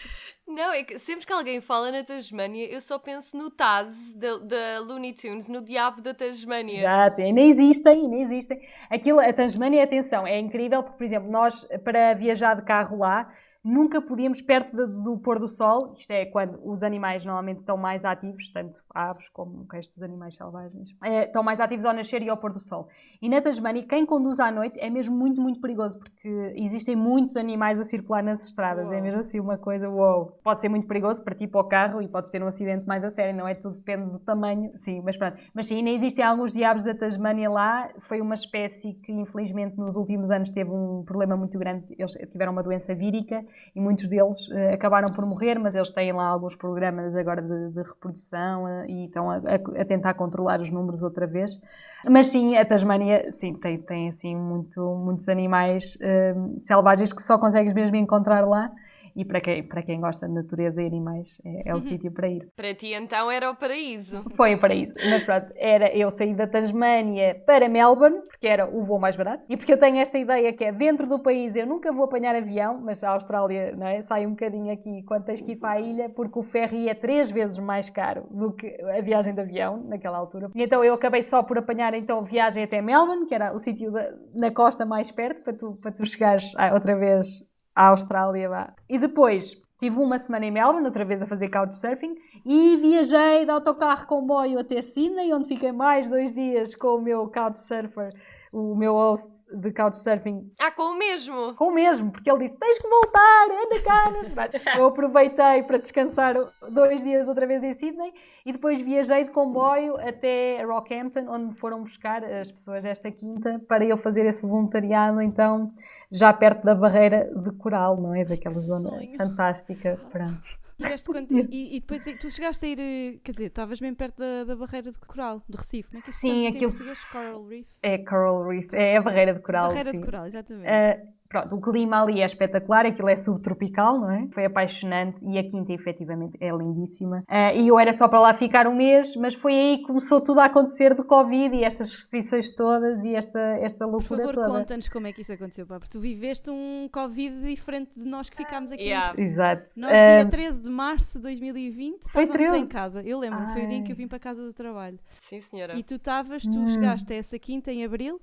[0.47, 4.79] Não, é que sempre que alguém fala na Tasmânia, eu só penso no Taz da,
[4.81, 6.79] Looney Tunes, no Diabo da Tasmânia.
[6.79, 8.61] Exato, e nem existem, nem existem.
[8.89, 13.33] Aquilo, a Tasmânia, atenção, é incrível porque, por exemplo, nós para viajar de carro lá,
[13.65, 17.77] nunca podíamos perto de- do pôr do sol, isto é quando os animais normalmente estão
[17.79, 22.29] mais ativos, tanto aves como estes animais selvagens, eh, estão mais ativos ao nascer e
[22.29, 22.89] ao pôr do sol.
[23.23, 27.37] E na Tasmânia, quem conduz à noite é mesmo muito, muito perigoso, porque existem muitos
[27.37, 29.03] animais a circular nas estradas, é Uau.
[29.03, 30.39] mesmo assim uma coisa, uou.
[30.45, 33.03] Pode ser muito perigoso para ti, para o carro, e podes ter um acidente mais
[33.03, 33.55] a sério, não é?
[33.55, 35.39] Tudo depende do tamanho, sim, mas pronto.
[35.55, 39.97] Mas sim, ainda existem alguns diabos da Tasmânia lá, foi uma espécie que infelizmente nos
[39.97, 43.45] últimos anos teve um problema muito grande, eles tiveram uma doença vírica,
[43.75, 47.71] e muitos deles eh, acabaram por morrer, mas eles têm lá alguns programas agora de,
[47.71, 51.61] de reprodução eh, e estão a, a- tentar controlar os números outra vez.
[52.09, 57.39] Mas sim, a Tasmânia sim, tem, tem assim muito, muitos animais eh, selvagens que só
[57.39, 58.71] consegues mesmo encontrar lá.
[59.17, 62.29] E para quem, para quem gosta de natureza e animais, é, é o sítio para
[62.29, 62.49] ir.
[62.57, 64.25] Para ti então era o paraíso.
[64.37, 64.95] Foi para isso.
[65.11, 69.47] Mas pronto, era eu saí da Tasmânia para Melbourne, porque era o voo mais barato,
[69.49, 72.35] e porque eu tenho esta ideia que é dentro do país eu nunca vou apanhar
[72.35, 74.01] avião, mas a Austrália não é?
[74.01, 76.95] sai um bocadinho aqui quando tens que ir para a ilha, porque o ferry é
[76.95, 80.51] três vezes mais caro do que a viagem de avião naquela altura.
[80.55, 83.91] E então eu acabei só por apanhar então viagem até Melbourne, que era o sítio
[83.93, 87.27] da- na costa mais perto, para tu, para tu chegares ah, outra vez
[87.75, 88.49] à Austrália.
[88.49, 88.73] Vá.
[88.89, 92.15] E depois tive uma semana em Melbourne, outra vez a fazer couchsurfing,
[92.45, 97.29] e viajei de autocarro comboio até Sydney, onde fiquei mais dois dias com o meu
[97.29, 98.13] couchsurfer,
[98.57, 101.55] o meu host de couchsurfing, Ah, com o mesmo.
[101.57, 104.13] com o mesmo, porque ele disse: tens que voltar, anda cá.
[104.79, 106.35] Eu aproveitei para descansar
[106.71, 108.13] dois dias outra vez em Sydney
[108.47, 113.85] e depois viajei de comboio até Rockhampton, onde foram buscar as pessoas desta quinta para
[113.85, 115.73] eu fazer esse voluntariado, então
[116.11, 118.25] já perto da barreira de coral, não é?
[118.25, 119.99] Daquela Que zona fantástica.
[120.13, 120.64] Pronto.
[120.85, 124.19] Fizeste quando- e, e depois tu chegaste a ir, eh, quer dizer, estavas bem perto
[124.19, 126.75] da, da barreira de coral, de Recife, não é que Sim, aquilo-?
[127.11, 127.67] Coral Reef.
[127.83, 129.69] É Coral Reef, é a barreira de coral.
[129.69, 129.99] barreira sim.
[129.99, 130.69] de coral, exatamente.
[130.69, 134.29] Uh, pronto, o clima ali é espetacular, aquilo é subtropical, não é?
[134.33, 137.25] Foi apaixonante e a quinta efetivamente é lindíssima.
[137.29, 140.21] Uh, e eu era só para lá ficar um mês, mas foi aí que começou
[140.21, 144.35] tudo a acontecer do Covid e estas restrições todas e esta, esta Por loucura favor,
[144.35, 144.49] toda.
[144.49, 148.29] conta-nos como é que isso aconteceu, pá, porque tu viveste um Covid diferente de nós
[148.31, 148.85] que ficámos aqui.
[148.85, 149.15] Yeah.
[149.21, 149.65] Exato.
[149.77, 152.73] Nós, dia Uh, 13 de março de 2020, Foi estávamos em 13?
[152.73, 153.03] casa.
[153.03, 154.03] Eu lembro, foi o dia em que eu Ai.
[154.03, 154.99] vim para casa do trabalho.
[155.21, 155.77] Sim, senhora.
[155.77, 156.67] E tu estavas, tu Hum.
[156.67, 158.21] chegaste a essa quinta em abril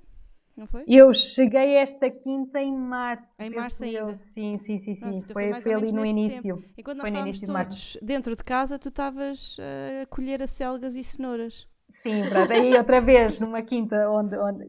[0.56, 0.84] não foi?
[0.86, 3.42] Eu cheguei esta quinta em março.
[3.42, 3.98] Em março ainda?
[3.98, 4.14] Eu.
[4.14, 5.00] Sim, sim, sim, sim.
[5.00, 6.56] Pronto, então foi, foi, ali no início.
[6.56, 6.68] Tempo.
[6.76, 7.98] Enquanto foi nós no início de março.
[8.02, 9.56] dentro de casa, tu estavas
[10.02, 11.66] a colher acelgas e cenouras.
[11.88, 12.52] Sim, pronto.
[12.52, 14.64] Aí outra vez numa quinta onde, onde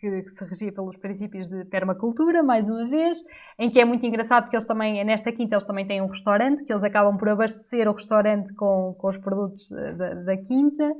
[0.00, 3.18] que, que, se regia pelos princípios de permacultura, mais uma vez,
[3.58, 6.64] em que é muito engraçado porque eles também, nesta quinta, eles também têm um restaurante,
[6.64, 10.94] que eles acabam por abastecer o restaurante com, com os produtos da, da quinta.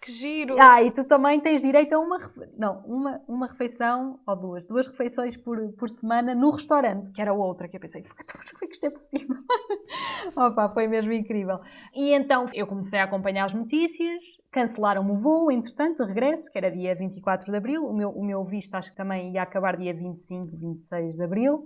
[0.00, 0.56] Que giro!
[0.58, 2.18] Ah, e tu também tens direito a uma,
[2.56, 7.32] não, uma, uma refeição, ou duas, duas refeições por, por semana no restaurante, que era
[7.32, 9.36] outra, que eu pensei, como é que isto é possível?
[10.36, 11.60] Opa, foi mesmo incrível.
[11.94, 16.58] E então eu comecei a acompanhar as notícias, cancelaram-me o voo, entretanto, de regresso, que
[16.58, 19.76] era dia 24 de abril, o meu, o meu visto acho que também ia acabar
[19.76, 21.64] dia 25, 26 de abril.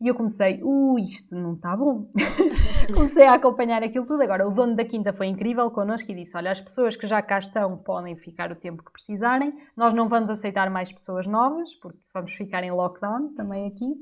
[0.00, 2.10] E eu comecei, uh, isto não está bom.
[2.94, 4.22] comecei a acompanhar aquilo tudo.
[4.22, 7.20] Agora, o dono da quinta foi incrível connosco e disse: Olha, as pessoas que já
[7.20, 9.52] cá estão podem ficar o tempo que precisarem.
[9.76, 13.94] Nós não vamos aceitar mais pessoas novas, porque vamos ficar em lockdown também aqui.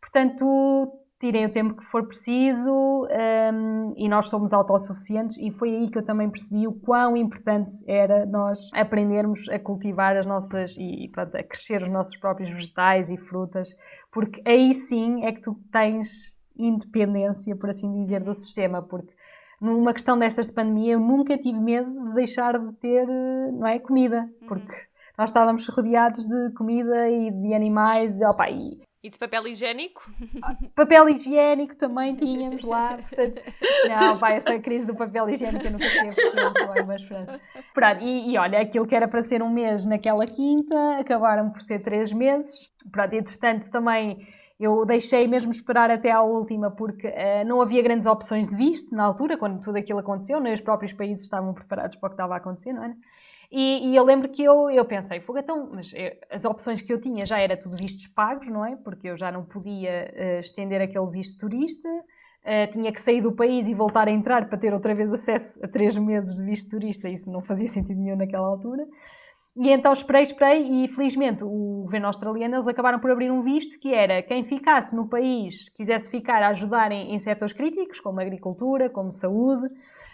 [0.00, 5.88] Portanto, tirem o tempo que for preciso um, e nós somos autossuficientes e foi aí
[5.88, 11.08] que eu também percebi o quão importante era nós aprendermos a cultivar as nossas e
[11.10, 13.70] pronto, a crescer os nossos próprios vegetais e frutas,
[14.12, 19.14] porque aí sim é que tu tens independência, por assim dizer, do sistema, porque
[19.60, 23.78] numa questão destas de pandemia eu nunca tive medo de deixar de ter, não é,
[23.78, 24.74] comida, porque
[25.16, 30.02] nós estávamos rodeados de comida e de animais, opa, e e de papel higiênico?
[30.74, 32.98] Papel higiênico também tínhamos lá.
[33.08, 33.40] Portanto,
[33.88, 37.40] não, pá, essa crise do papel higiênico eu nunca tinha percebido, mas pronto.
[37.72, 41.60] pronto e, e, olha, aquilo que era para ser um mês naquela quinta, acabaram por
[41.60, 42.68] ser três meses.
[42.90, 44.26] Pronto, entretanto também
[44.58, 48.94] eu deixei mesmo esperar até à última porque uh, não havia grandes opções de visto
[48.94, 52.14] na altura, quando tudo aquilo aconteceu, nem os próprios países estavam preparados para o que
[52.14, 52.96] estava a acontecer, não é?
[53.50, 56.92] E, e, eu lembro que eu, eu pensei, fogatão, mas eu, eh, as opções que
[56.92, 58.76] eu tinha já era tudo vistos pagos, não é?
[58.76, 63.32] Porque eu já não podia uh, estender aquele visto turista, uh, tinha que sair do
[63.32, 66.70] país e voltar a entrar para ter outra vez acesso a três meses de visto
[66.70, 68.84] turista, isso não fazia sentido nenhum naquela altura.
[69.58, 73.80] E então esperei, esperei e felizmente o governo australiano eles acabaram por abrir um visto
[73.80, 78.20] que era quem ficasse no país, quisesse ficar a ajudar em, em setores críticos, como
[78.20, 79.66] agricultura, como saúde,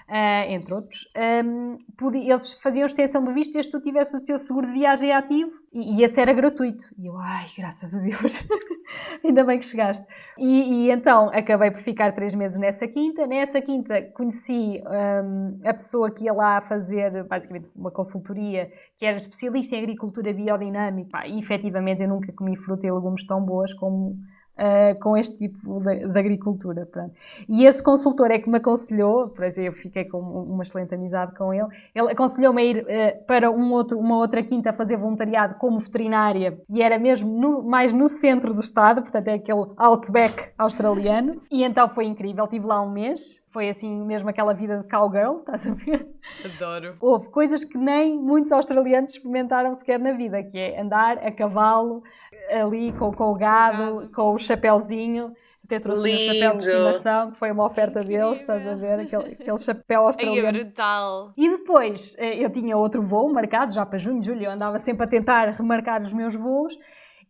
[0.09, 1.07] uh, entre outros,
[1.45, 1.77] um,
[2.15, 5.51] eles faziam extensão do visto desde que tu tivesse o teu seguro de viagem ativo
[5.73, 6.85] e, e esse era gratuito.
[6.99, 8.47] E eu, ai, graças a Deus,
[9.25, 10.05] ainda bem que chegaste.
[10.39, 13.27] E, e, então acabei por ficar três meses nessa quinta.
[13.27, 19.17] Nessa quinta conheci um, a pessoa que ia lá fazer basicamente uma consultoria, que era
[19.17, 21.27] especialista em agricultura biodinâmica.
[21.27, 24.17] E efetivamente eu nunca comi fruta e legumes tão boas como
[24.53, 26.85] Uh, com este tipo de, de, agricultura.
[26.85, 27.15] Pronto.
[27.49, 31.69] E esse consultor é que me aconselhou, eu fiquei com uma excelente amizade com ele,
[31.95, 35.79] ele aconselhou-me a ir uh, para um outro, uma outra quinta a fazer voluntariado como
[35.79, 41.41] veterinária e era mesmo no, mais no centro do estado, portanto é aquele outback australiano.
[41.51, 45.37] E então foi incrível, tive lá um mês, foi assim mesmo aquela vida de cowgirl,
[45.45, 46.09] estás a ver?
[46.45, 46.97] Adoro.
[46.99, 52.03] Houve coisas que nem muitos australianos experimentaram sequer na vida, que é andar a cavalo,
[52.51, 55.35] ali com, com o gado, com o chapéuzinho.
[55.65, 59.01] Até trouxe um chapéu de estimação, que foi uma oferta deles, estás a ver?
[59.01, 60.49] Aquele, aquele chapéu australiano.
[60.49, 61.33] Ai, é brutal.
[61.37, 65.05] E depois eh, eu tinha outro voo marcado, já para junho, julho, eu andava sempre
[65.05, 66.77] a tentar remarcar os meus voos.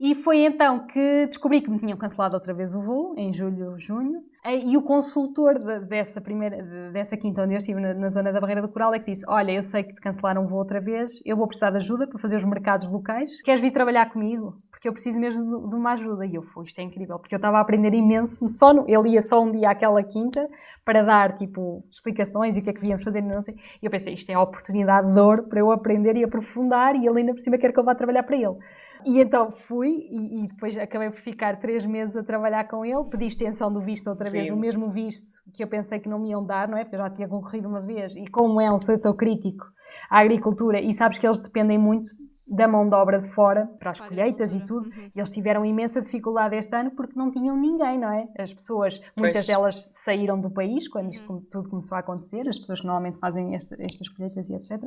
[0.02, 3.78] E foi então que descobri que me tinham cancelado outra vez o voo, em julho,
[3.78, 4.24] junho.
[4.44, 8.40] E o consultor de, dessa, primeira, dessa quinta onde eu estive, na, na, zona da
[8.40, 10.80] Barreira do Coral, é que disse: Olha, eu sei que te cancelaram o voo outra
[10.80, 13.40] vez, eu vou precisar de ajuda para fazer os mercados locais.
[13.42, 14.56] Queres vir trabalhar comigo?
[14.72, 16.26] Porque eu preciso mesmo de, uma ajuda.
[16.26, 18.48] E eu fui, isto é incrível, porque eu estava a aprender imenso.
[18.48, 20.48] Só no, ele ia só um dia àquela quinta
[20.84, 23.22] para dar tipo explicações e o que é que devíamos fazer.
[23.22, 23.54] Não sei.
[23.80, 26.96] E eu pensei: isto é a oportunidade de ouro para eu aprender e aprofundar.
[26.96, 28.56] E ele ainda por cima quer que eu vá trabalhar para ele.
[29.04, 33.04] E então fui e, e, depois acabei por ficar três meses a trabalhar com ele.
[33.10, 34.54] Pedi extensão do visto outra vez, Sim.
[34.54, 36.84] o mesmo visto que eu pensei que não me iam dar, não é?
[36.84, 38.14] Porque eu já tinha concorrido uma vez.
[38.14, 39.64] E como é um setor crítico,
[40.10, 42.10] a agricultura, e sabes que eles dependem muito
[42.52, 44.86] da mão de obra de fora para as colheitas e tudo.
[44.86, 45.10] Uhum.
[45.16, 48.28] E eles tiveram imensa dificuldade este ano porque não tinham ninguém, não é?
[48.38, 49.46] As pessoas, muitas pois.
[49.46, 51.42] delas saíram do país quando isto uhum.
[51.50, 54.84] tudo começou a acontecer, as pessoas que normalmente fazem esta, estas colheitas e etc.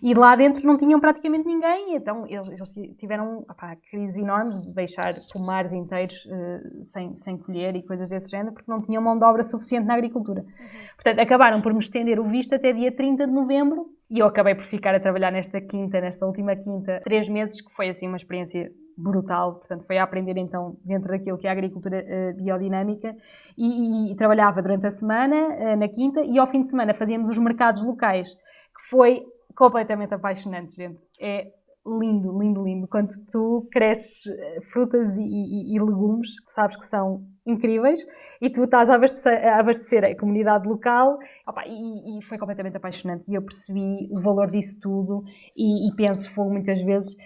[0.00, 4.70] E lá dentro não tinham praticamente ninguém, então eles, eles tiveram opá, crises enormes de
[4.70, 9.18] deixar pomares inteiros uh, sem, sem colher e coisas desse género porque não tinham mão
[9.18, 10.42] de obra suficiente na agricultura.
[10.42, 10.78] Uhum.
[10.94, 14.54] Portanto, acabaram por me estender o visto até dia 30 de novembro e eu acabei
[14.54, 18.16] por ficar a trabalhar nesta quinta, nesta última quinta, três meses, que foi assim uma
[18.16, 19.54] experiência brutal.
[19.54, 23.14] Portanto, foi a aprender então dentro daquilo que é a agricultura uh, biodinâmica
[23.56, 26.94] e, e, e, trabalhava durante a semana, uh, na quinta, e ao fim de semana
[26.94, 31.04] fazíamos os mercados locais, que foi completamente apaixonante, gente.
[31.20, 31.52] É
[31.86, 32.88] lindo, lindo, lindo.
[32.88, 38.06] Quando tu cresces eh, frutas e, e, legumes, tu sabes que são incríveis
[38.40, 42.76] e tu estás a abastecer a, abastecer a comunidade local opa, e, e, foi completamente
[42.76, 45.24] apaixonante e eu percebi o valor disso tudo
[45.56, 47.16] e, e penso, foi muitas vezes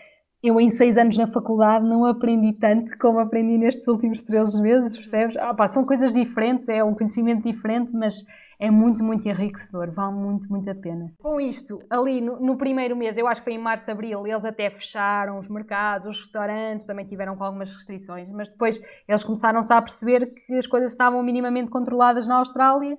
[0.42, 4.96] eu em seis anos na faculdade não aprendi tanto como aprendi nestes últimos 13 meses,
[4.96, 5.36] percebes?
[5.36, 8.24] Ah, são coisas diferentes, é um conhecimento diferente, mas
[8.62, 11.12] é muito, muito enriquecedor, vale muito, muito a pena.
[11.20, 14.44] Com isto, ali no, no, primeiro mês, eu acho que foi em março, abril, eles
[14.44, 19.72] até fecharam os mercados, os restaurantes também tiveram com algumas restrições, mas depois eles começaram-se
[19.72, 22.96] a perceber que as coisas estavam minimamente controladas na Austrália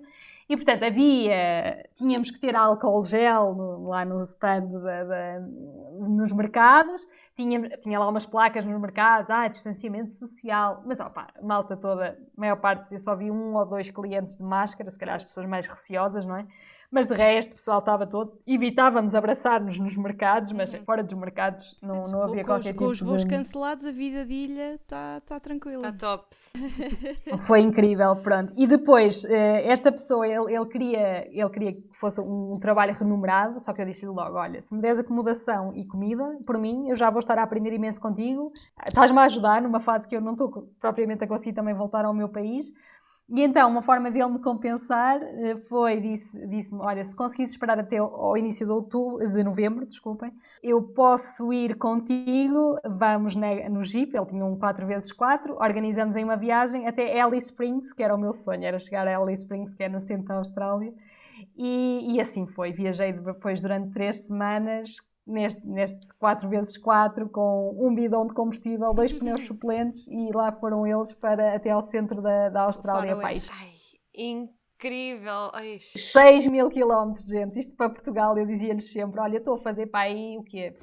[0.50, 6.34] e, portanto, havia, tínhamos que ter álcool gel no, lá no stand, de, de, nos
[6.34, 12.18] mercados, tinha, tinha lá umas placas nos mercados, ah, distanciamento social, mas, opa, malta toda,
[12.38, 15.24] a maior parte, eu só vi um ou dois clientes de máscara, se calhar as
[15.24, 16.48] pessoas mais receosas, não é?
[16.94, 18.40] Mas de resto, o pessoal estava todo.
[18.46, 20.86] Evitávamos abraçar-nos nos mercados, mas uhum.
[20.86, 23.30] fora dos mercados não, não havia com, qualquer tipo Com os voos de...
[23.32, 25.90] cancelados, a vida de ilha está tá tranquila.
[25.90, 26.28] Está top.
[27.48, 28.54] Foi incrível, pronto.
[28.56, 33.60] E depois, eh, esta pessoa, ele, ele, queria, ele queria que fosse um, trabalho remunerado,
[33.60, 36.96] só que eu disse-lhe logo: olha, se me des acomodação e comida, por mim, eu
[36.96, 38.52] já vou estar a aprender imenso contigo.
[38.88, 42.14] Estás-me a ajudar numa fase que eu não estou propriamente a conseguir também voltar ao
[42.14, 42.72] meu país.
[43.30, 47.80] E então, uma forma dele me compensar eh, foi, disse-me, disse olha, se conseguisse esperar
[47.80, 54.16] até ao início de, outubro, de novembro, desculpem, eu posso ir contigo, vamos no Jeep,
[54.16, 58.34] ele tinha um 4x4, organizamos em uma viagem até Alice Springs, que era o meu
[58.34, 60.94] sonho, era chegar a Alice Springs, que é no centro da Austrália,
[61.56, 68.26] e, e assim foi, viajei depois durante três semanas, neste, neste 4x4 com um bidão
[68.26, 72.62] de combustível, dois pneus suplentes e lá foram eles para até ao centro da, da
[72.64, 73.16] Austrália.
[73.16, 73.42] Pai.
[73.52, 73.72] Ai,
[74.14, 75.50] incrível!
[75.54, 75.80] Ai.
[75.80, 77.60] 6 mil quilómetros, gente.
[77.60, 80.76] Isto para Portugal, eu dizia-lhes sempre: olha, estou a fazer para aí o quê?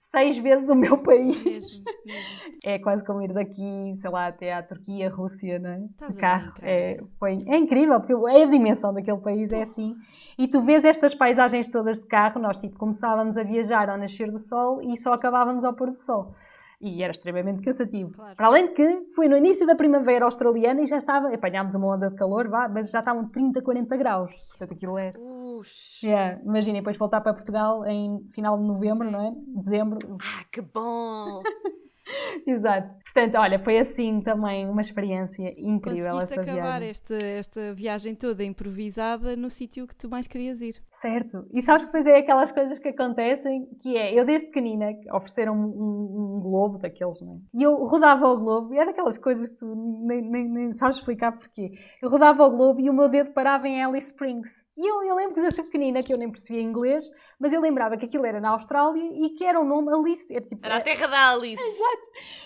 [0.00, 1.44] Seis vezes o meu país.
[1.44, 2.60] Mesmo, mesmo.
[2.64, 6.08] É quase como ir daqui, sei lá, até à Turquia, Rússia, não é?
[6.08, 6.54] de carro.
[6.62, 9.94] É, foi, é incrível, porque a dimensão daquele país é assim.
[10.38, 14.30] E tu vês estas paisagens todas de carro, nós tipo começávamos a viajar ao nascer
[14.30, 16.32] do sol e só acabávamos ao pôr do sol
[16.80, 18.12] e era extremamente cansativo.
[18.12, 18.36] Claro.
[18.36, 21.94] Para além de que foi no início da primavera australiana e já estava, apanhámos uma
[21.94, 24.32] onda de calor, vá, mas já estavam 30, 40 graus.
[24.48, 25.10] Portanto, aquilo é.
[26.02, 26.40] Yeah.
[26.42, 29.12] Imaginem, depois voltar para Portugal em final de novembro, Sim.
[29.12, 29.32] não é?
[29.60, 29.98] Dezembro.
[30.22, 31.42] Ah, que bom!
[32.46, 33.00] Exato.
[33.04, 36.90] Portanto, olha, foi assim também uma experiência incrível Conseguiste essa acabar viagem.
[36.90, 40.80] Esta, esta viagem toda improvisada no sítio que tu mais querias ir.
[40.90, 41.44] Certo.
[41.52, 45.54] E sabes que depois é aquelas coisas que acontecem, que é, eu desde pequenina ofereceram
[45.54, 47.38] um, um, um globo daqueles, não é?
[47.52, 49.74] E eu rodava o globo, e é daquelas coisas que tu
[50.06, 51.72] nem, nem, nem sabes explicar porquê.
[52.00, 54.64] Eu rodava o globo e o meu dedo parava em Alice Springs.
[54.76, 57.04] E eu, eu lembro que desde pequenina, que eu nem percebia inglês,
[57.38, 60.32] mas eu lembrava que aquilo era na Austrália e que era o nome Alice.
[60.32, 61.62] Era, tipo, era a terra da Alice.
[61.62, 61.99] Exato.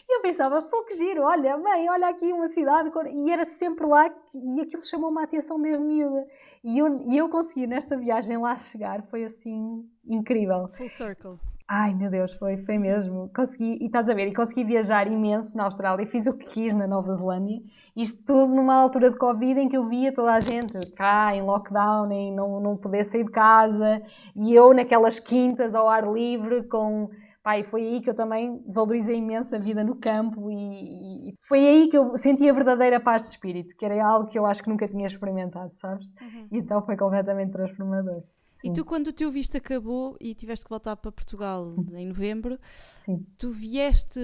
[0.08, 2.90] E eu pensava, pô, que giro, olha, mãe, olha aqui uma cidade.
[3.12, 6.26] E era sempre lá que, e aquilo chamou-me a atenção desde miúda.
[6.62, 10.68] E eu, e eu consegui nesta viagem lá chegar, foi assim incrível.
[10.76, 11.38] Full circle.
[11.66, 13.30] Ai meu Deus, foi, foi mesmo.
[13.34, 16.74] Consegui, e estás a ver, e consegui viajar imenso na Austrália, fiz o que quis
[16.74, 17.62] na Nova Zelândia,
[17.96, 21.40] isto tudo numa altura de Covid em que eu via toda a gente cá em
[21.40, 24.02] lockdown, em não, não poder sair de casa,
[24.36, 27.08] e eu naquelas quintas ao ar livre com
[27.44, 31.34] Pá, e foi aí que eu também valorizei imenso a vida no campo e, e,
[31.46, 34.46] foi aí que eu senti a verdadeira paz de espírito, que era algo que eu
[34.46, 36.06] acho que nunca tinha experimentado, sabes?
[36.06, 36.48] Uhum.
[36.50, 38.22] E então foi completamente transformador.
[38.54, 38.70] Sim.
[38.70, 41.86] E tu, quando o teu visto acabou e tiveste que voltar para Portugal uhum.
[41.94, 42.58] em novembro,
[43.04, 43.26] Sim.
[43.36, 44.18] tu vieste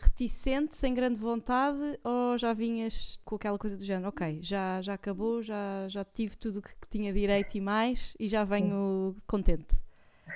[0.00, 4.94] reticente, sem grande vontade, ou já vinhas com aquela coisa do género, ok, já, já
[4.94, 9.22] acabou, já, já tive tudo o que tinha direito e mais, e já venho Sim.
[9.26, 9.89] contente?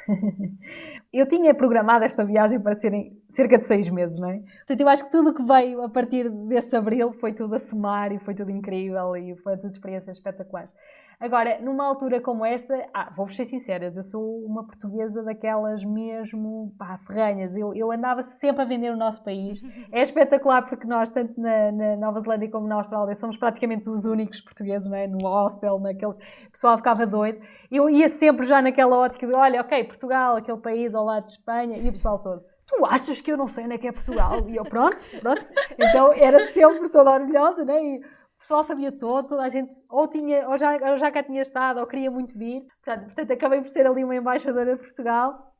[1.12, 4.38] eu tinha programado esta viagem para serem cerca de seis meses, não é?
[4.38, 7.58] Portanto, eu acho que tudo o que veio a partir desse abril foi tudo a
[7.58, 10.72] somar e foi tudo incrível e foi tudo experiências espetaculares.
[11.20, 16.74] Agora, numa altura como esta, ah, vou-vos ser sinceras, eu sou uma portuguesa daquelas mesmo
[16.78, 17.56] pá, ferranhas.
[17.56, 19.62] Eu, eu andava sempre a vender o nosso país.
[19.92, 24.04] É espetacular porque nós, tanto na, na, Nova Zelândia como na Austrália, somos praticamente os
[24.04, 25.06] únicos portugueses, não é?
[25.06, 26.16] No hostel, naqueles.
[26.16, 27.38] O pessoal ficava doido.
[27.70, 31.32] Eu ia sempre já naquela ótica de: olha, ok, Portugal, aquele país ao lado de
[31.32, 33.92] Espanha, e o pessoal todo tu achas que eu não sei onde é que é
[33.92, 34.48] Portugal?
[34.48, 35.48] E eu, pronto, pronto.
[35.78, 37.82] Então era sempre toda orgulhosa, né?
[37.82, 38.02] E
[38.44, 41.80] pessoal sabia todo, toda a gente ou, tinha, ou, já, ou já cá tinha estado
[41.80, 42.66] ou queria muito vir.
[42.84, 45.54] Portanto, portanto, acabei por ser ali uma embaixadora de Portugal,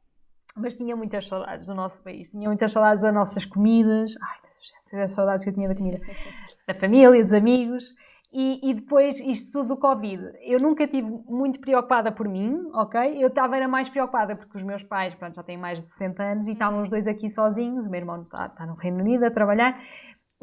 [0.54, 4.14] mas tinha muitas saudades do nosso país, tinha muitas saudades das nossas comidas.
[4.20, 4.50] Ai, meu
[4.92, 5.98] Deus, as saudades que eu tinha da comida,
[6.68, 7.94] da família, dos amigos.
[8.36, 13.22] E, e, depois, isto tudo do Covid, eu nunca tive muito preocupada por mim, ok?
[13.22, 16.20] Eu estava era mais preocupada porque os meus pais, pronto, já têm mais de 60
[16.20, 19.24] anos e estavam os dois aqui sozinhos, o meu irmão está, está no Reino Unido
[19.24, 19.80] a trabalhar,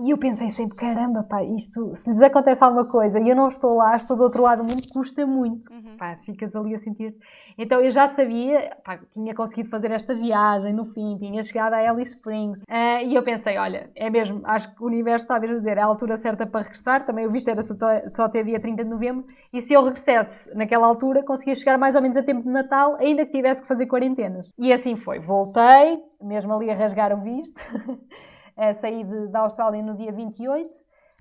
[0.01, 3.49] e eu pensei sempre, caramba, pá, isto, se lhes acontece alguma coisa e eu não
[3.49, 5.71] estou lá, estou do outro lado do mundo, custa muito.
[5.71, 5.95] Uhum.
[5.97, 7.15] Pá, ficas ali a sentir.
[7.57, 11.77] Então eu já sabia, pá, tinha conseguido fazer esta viagem no fim, tinha chegado a
[11.77, 12.61] Alice Springs.
[12.61, 15.77] Uh, e eu pensei, olha, é mesmo, acho que o universo está a mesmo dizer,
[15.77, 17.05] é a altura certa para regressar.
[17.05, 17.75] Também o visto era só,
[18.11, 19.25] só até dia 30 de novembro.
[19.53, 22.95] E se eu regressasse naquela altura, conseguia chegar mais ou menos a tempo de Natal,
[22.99, 24.51] ainda que tivesse que fazer quarentenas.
[24.57, 25.19] E assim foi.
[25.19, 27.61] Voltei, mesmo ali a rasgar o visto.
[28.57, 30.69] uh, saí de, da Austrália no dia 28.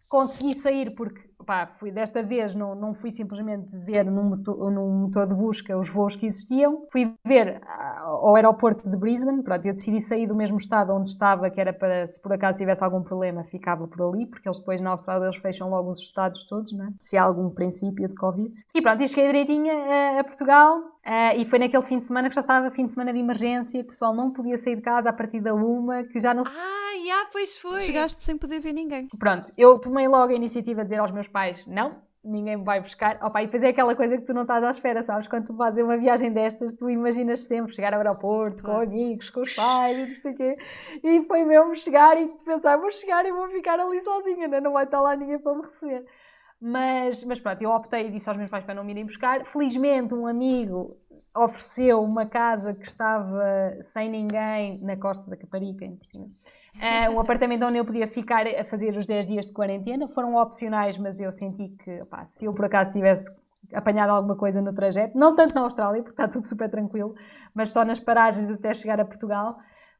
[0.09, 5.03] Consegui sair porque pá, fui desta vez, não, não fui simplesmente ver num motor, num
[5.03, 9.67] motor de busca os voos que existiam, fui ver ah, ao aeroporto de Brisbane, pronto,
[9.67, 12.85] eu decidi sair do mesmo estado onde estava, que era para, se por acaso tivesse
[12.85, 16.45] algum problema, ficava por ali, porque eles depois na Austrália eles fecham logo os estados
[16.45, 16.93] todos, né?
[17.01, 18.53] se há algum princípio de Covid.
[18.75, 22.29] E pronto, e cheguei direitinho a, a Portugal, uh, e foi naquele fim de semana
[22.29, 24.83] que já estava fim de semana de emergência, que o pessoal não podia sair de
[24.83, 26.43] casa a partir da uma, que já não...
[26.93, 27.83] yeah, pois foi!
[27.83, 29.09] Chegaste sem poder ver ninguém.
[29.19, 32.81] Pronto, eu tomei logo a iniciativa de dizer aos meus pais não, ninguém me vai
[32.81, 33.19] buscar.
[33.23, 35.27] Opa, e depois é aquela coisa que tu não estás à espera, sabes?
[35.27, 38.87] Quando tu fazes uma viagem destas, tu imaginas sempre chegar ao aeroporto claro.
[38.87, 40.57] com amigos, com os pais e não sei o quê.
[41.03, 44.61] E foi mesmo chegar e pensar, vou chegar e vou ficar ali sozinha, né?
[44.61, 46.05] não vai estar lá ninguém para me receber.
[46.61, 49.47] Mas, mas pronto, eu optei e disse aos meus pais para não me irem buscar.
[49.47, 50.99] Felizmente, um amigo
[51.35, 56.29] ofereceu uma casa que estava sem ninguém na costa da Caparica, por cima
[56.77, 60.07] Uh, um apartamento onde eu podia ficar a fazer os 10 dias de quarentena.
[60.09, 63.31] Foram opcionais, mas eu senti que, opá, se eu por acaso tivesse
[63.73, 67.15] apanhado alguma coisa no trajeto, não tanto na Austrália, porque está tudo super tranquilo,
[67.55, 69.59] mas só nas paragens até chegar a Portugal.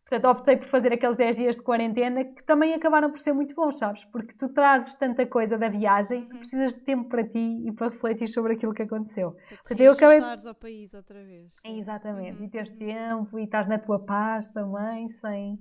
[0.09, 3.55] Portanto, optei por fazer aqueles 10 dias de quarentena que também acabaram por ser muito
[3.55, 4.05] bons, sabes?
[4.07, 7.91] Porque tu trazes tanta coisa da viagem, tu precisas de tempo para ti e para
[7.91, 9.37] refletir sobre aquilo que aconteceu.
[9.49, 10.19] Portanto, eu acabei.
[10.19, 11.55] ao país outra vez.
[11.65, 12.45] Exatamente, uhum.
[12.45, 15.61] e teres tempo e estás na tua paz também, sem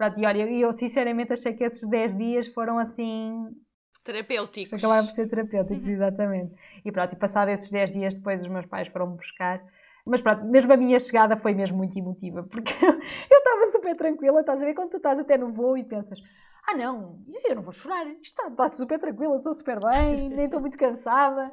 [0.00, 3.54] Pronto, e olha, eu sinceramente achei que esses 10 dias foram assim.
[4.02, 4.72] Terapêuticos.
[4.72, 5.92] Acabaram por ser terapêuticos, uhum.
[5.92, 6.54] exatamente.
[6.82, 9.62] E pronto, e passado esses 10 dias depois, os meus pais foram-me buscar.
[10.06, 14.40] Mas pronto, mesmo a minha chegada foi mesmo muito emotiva, porque eu estava super tranquila,
[14.40, 14.72] estás a ver?
[14.72, 16.18] Quando tu estás até no voo e pensas,
[16.66, 20.46] ah não, eu não vou chorar, isto está, está super tranquila, estou super bem, nem
[20.46, 21.52] estou muito cansada.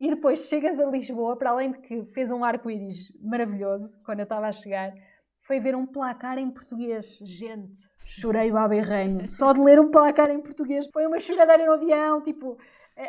[0.00, 4.24] E depois chegas a Lisboa, para além de que fez um arco-íris maravilhoso quando eu
[4.24, 4.94] estava a chegar,
[5.44, 7.18] foi ver um placar em português.
[7.22, 9.30] Gente, chorei o aberreino.
[9.30, 10.88] Só de ler um placar em português.
[10.92, 12.58] Foi uma choradeira no avião, tipo...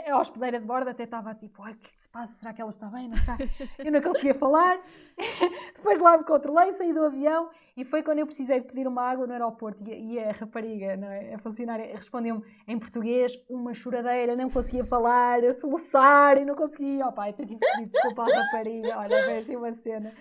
[0.08, 2.34] A hospedeira de bordo até estava tipo, o que, é que se passa?
[2.34, 3.08] Será que ela está bem?
[3.08, 3.38] Não está?
[3.78, 4.80] Eu não conseguia falar.
[5.78, 9.28] Depois lá me controlei, saí do avião e foi quando eu precisei pedir uma água
[9.28, 11.36] no aeroporto e, a rapariga, não é?
[11.36, 17.06] a funcionária, respondeu-me em português, uma choradeira, não conseguia falar, a soluçar e não conseguia.
[17.06, 18.98] Opa, até tive que pedir desculpa à rapariga.
[18.98, 20.12] Olha, foi assim uma cena.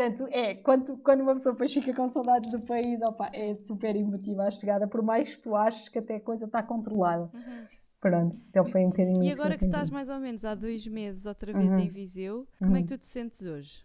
[0.00, 3.94] Portanto, é, quando, quando uma pessoa depois fica com saudades do país, opa, é super
[3.94, 7.30] emotiva a chegada, por mais que tu aches que até a coisa está controlada.
[7.34, 7.66] Uhum.
[8.00, 10.86] Pronto, então foi um bocadinho E agora que, que estás mais ou menos há dois
[10.86, 11.80] meses outra vez uhum.
[11.80, 12.76] em Viseu, como uhum.
[12.78, 12.98] é que uhum.
[12.98, 13.84] tu te sentes hoje?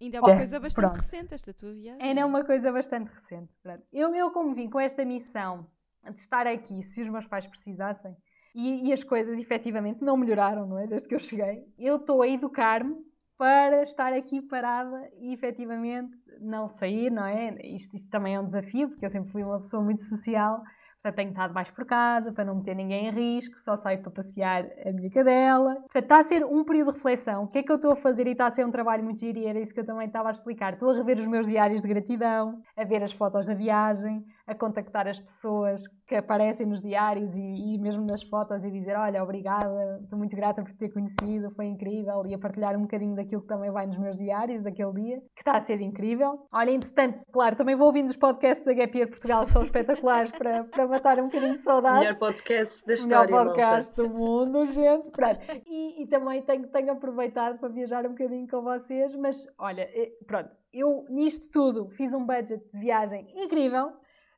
[0.00, 0.96] Ainda é uma é, coisa bastante pronto.
[0.96, 2.02] recente esta tua viagem.
[2.02, 3.54] Ainda é uma coisa bastante recente.
[3.62, 3.84] Pronto.
[3.92, 5.64] Eu, eu, como vim com esta missão
[6.12, 8.16] de estar aqui, se os meus pais precisassem,
[8.52, 10.88] e, e as coisas efetivamente não melhoraram, não é?
[10.88, 12.96] Desde que eu cheguei, eu estou a educar-me
[13.38, 17.54] para estar aqui parada e efetivamente não sair, não é?
[17.62, 20.62] Isto, isto também é um desafio, porque eu sempre fui uma pessoa muito social,
[20.94, 24.10] portanto tenho estado mais por casa para não meter ninguém em risco, só saio para
[24.10, 25.74] passear a minha cadela.
[25.74, 27.44] Portanto, está a ser um período de reflexão.
[27.44, 28.26] O que é que eu estou a fazer?
[28.26, 30.28] E está a ser um trabalho muito giro e era isso que eu também estava
[30.28, 30.72] a explicar.
[30.72, 34.54] Estou a rever os meus diários de gratidão, a ver as fotos da viagem, a
[34.54, 37.42] contactar as pessoas que aparecem nos diários e,
[37.74, 41.66] e, mesmo nas fotos e dizer olha, obrigada, estou muito grata por ter conhecido, foi
[41.66, 45.20] incrível e a partilhar um bocadinho daquilo que também vai nos meus diários daquele dia,
[45.34, 46.46] que está a ser incrível.
[46.52, 50.30] Olha, entretanto, claro, também vou ouvindo os podcasts da Gap Year Portugal, que são espetaculares
[50.30, 52.00] para, para matar um bocadinho de saudades.
[52.00, 54.02] Melhor podcast da história, Melhor podcast malta.
[54.02, 55.10] do mundo, gente.
[55.10, 55.40] Pronto.
[55.66, 60.12] E, e também tenho, tenho aproveitado para viajar um bocadinho com vocês, mas olha, eh,
[60.24, 63.92] pronto, eu nisto tudo fiz um budget de viagem incrível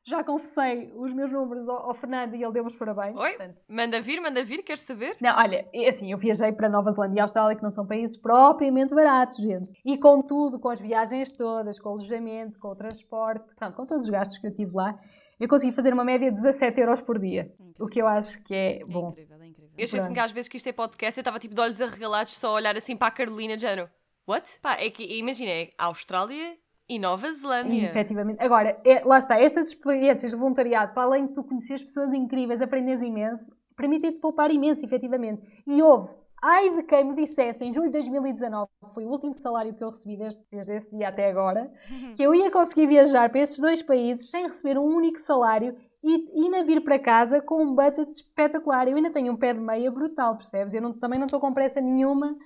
[0.09, 3.15] já confessei os meus números ao, ao Fernando e ele deu-me os parabéns.
[3.15, 3.61] Oi, portanto.
[3.69, 5.15] manda vir, manda vir, queres saber?
[5.21, 8.93] Não, olha, assim, eu viajei para Nova Zelândia e Austrália, que não são países propriamente
[8.93, 9.71] baratos, gente.
[9.85, 13.85] E com tudo, com as viagens todas, com o alojamento, com o transporte, pronto, com
[13.85, 14.99] todos os gastos que eu tive lá,
[15.39, 17.53] eu consegui fazer uma média de 17 euros por dia.
[17.59, 17.85] Incrível.
[17.85, 19.07] O que eu acho que é, bom.
[19.07, 19.73] É incrível, é incrível.
[19.77, 22.35] Eu achei-me que às vezes que isto é podcast, eu estava tipo de olhos arregalados
[22.35, 23.89] só a olhar assim para a Carolina de género.
[24.27, 24.59] What?
[24.59, 26.57] Pá, é que imagina, é a Austrália
[26.89, 27.87] e Nova Zelândia.
[27.87, 28.43] Efetivamente.
[28.43, 32.61] Agora, é, lá está, estas experiências de voluntariado, para além de tu conheceres pessoas incríveis,
[32.61, 35.41] aprendes imenso, permitem-te poupar imenso, efetivamente.
[35.67, 39.73] E houve Ai de quem me dissesse em julho de 2019, foi o último salário
[39.73, 41.69] que eu recebi desde, desde esse dia até agora,
[42.15, 46.29] que eu ia conseguir viajar para estes dois países sem receber um único salário e
[46.33, 48.87] ainda vir para casa com um budget espetacular.
[48.87, 50.73] Eu ainda tenho um pé de meia brutal, percebes?
[50.73, 52.37] Eu não, também não estou com pressa nenhuma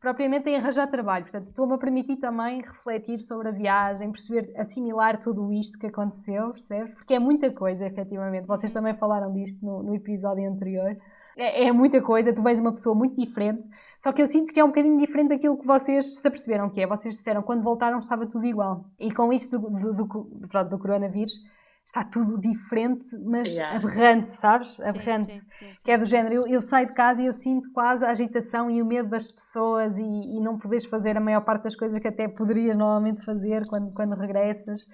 [0.00, 1.24] propriamente em arranjar trabalho.
[1.24, 6.50] Portanto, estou-me a permitir também refletir sobre a viagem, perceber, assimilar tudo isto que aconteceu,
[6.50, 6.94] percebes?
[6.94, 8.46] Porque é muita coisa, efetivamente.
[8.46, 10.96] Vocês também falaram disto no, no episódio anterior.
[11.36, 13.62] É, é, muita coisa, tu vês uma pessoa muito diferente,
[13.98, 16.80] só que eu sinto que é um bocadinho diferente daquilo que vocês se aperceberam que
[16.80, 16.86] é.
[16.86, 18.86] Vocês disseram quando voltaram estava tudo igual.
[18.98, 21.42] E com isto do, do, do, do coronavírus,
[21.86, 23.76] está tudo diferente, mas yeah.
[23.76, 24.80] aberrante, sabes?
[24.80, 25.32] Aberrante.
[25.32, 27.70] Sim, sim, sim, que é do género, eu, eu, saio de casa e eu sinto
[27.72, 31.42] quase a agitação e o medo das pessoas e, e, não poderes fazer a maior
[31.42, 34.88] parte das coisas que até poderias normalmente fazer quando, quando regressas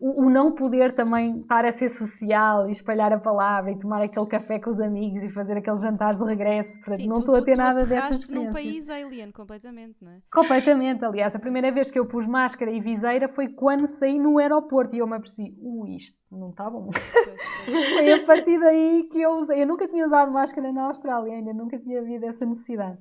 [0.00, 4.02] o, o, não poder também estar a ser social e espalhar a palavra e tomar
[4.02, 6.78] aquele café com os amigos e fazer aqueles jantares de regresso.
[6.78, 8.54] Portanto, Sim, não estou a ter nada dessas experiências.
[8.54, 10.18] num país alien, completamente, não é?
[10.32, 11.34] Completamente, aliás.
[11.34, 14.98] A primeira vez que eu pus máscara e viseira foi quando saí no aeroporto e
[14.98, 16.90] eu me apercebi, uh, isto não está bom.
[17.96, 19.62] foi a partir daí que eu usei.
[19.62, 22.98] Eu nunca tinha usado máscara na Austrália ainda, nunca tinha havido essa necessidade.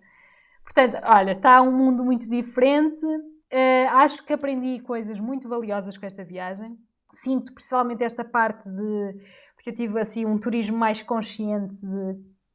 [0.63, 3.05] Portanto, olha, está um mundo muito diferente.
[3.51, 6.77] Uh, acho que aprendi coisas muito valiosas com esta viagem.
[7.11, 9.15] Sinto principalmente esta parte de.
[9.55, 12.13] Porque eu tive assim um turismo mais consciente, de,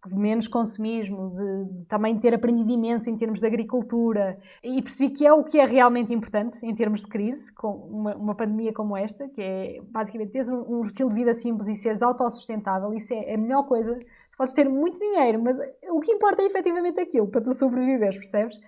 [0.08, 5.10] de menos consumismo, de, de, também ter aprendido imenso em termos de agricultura e percebi
[5.10, 8.72] que é o que é realmente importante em termos de crise, com uma, uma pandemia
[8.72, 12.92] como esta, que é basicamente teres um, um, estilo de vida simples e seres autossustentável.
[12.94, 13.94] Isso é a melhor coisa.
[13.94, 15.58] Tu podes ter muito dinheiro, mas
[15.90, 18.58] o que importa é efetivamente aquilo para tu sobreviveres, percebes?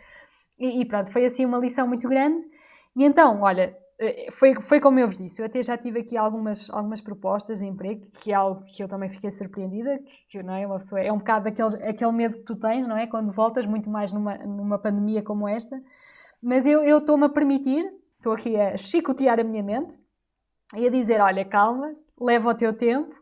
[0.58, 2.42] E, e, pronto, foi assim uma lição muito grande.
[2.96, 6.16] E então, olha, eh, foi, foi como eu vos disse, eu até já tive aqui
[6.16, 10.42] algumas, algumas propostas de emprego, que é algo que eu também fiquei surpreendida, que, que
[10.42, 13.06] não é, uma pessoa, é um bocado aquele, aquele medo que tu tens, não é?
[13.06, 15.80] Quando voltas, muito mais numa, numa pandemia como esta.
[16.42, 17.84] Mas eu estou-me a permitir,
[18.16, 19.96] estou aqui a chicotear a minha mente
[20.76, 23.14] e a dizer, olha, calma, leva o teu tempo,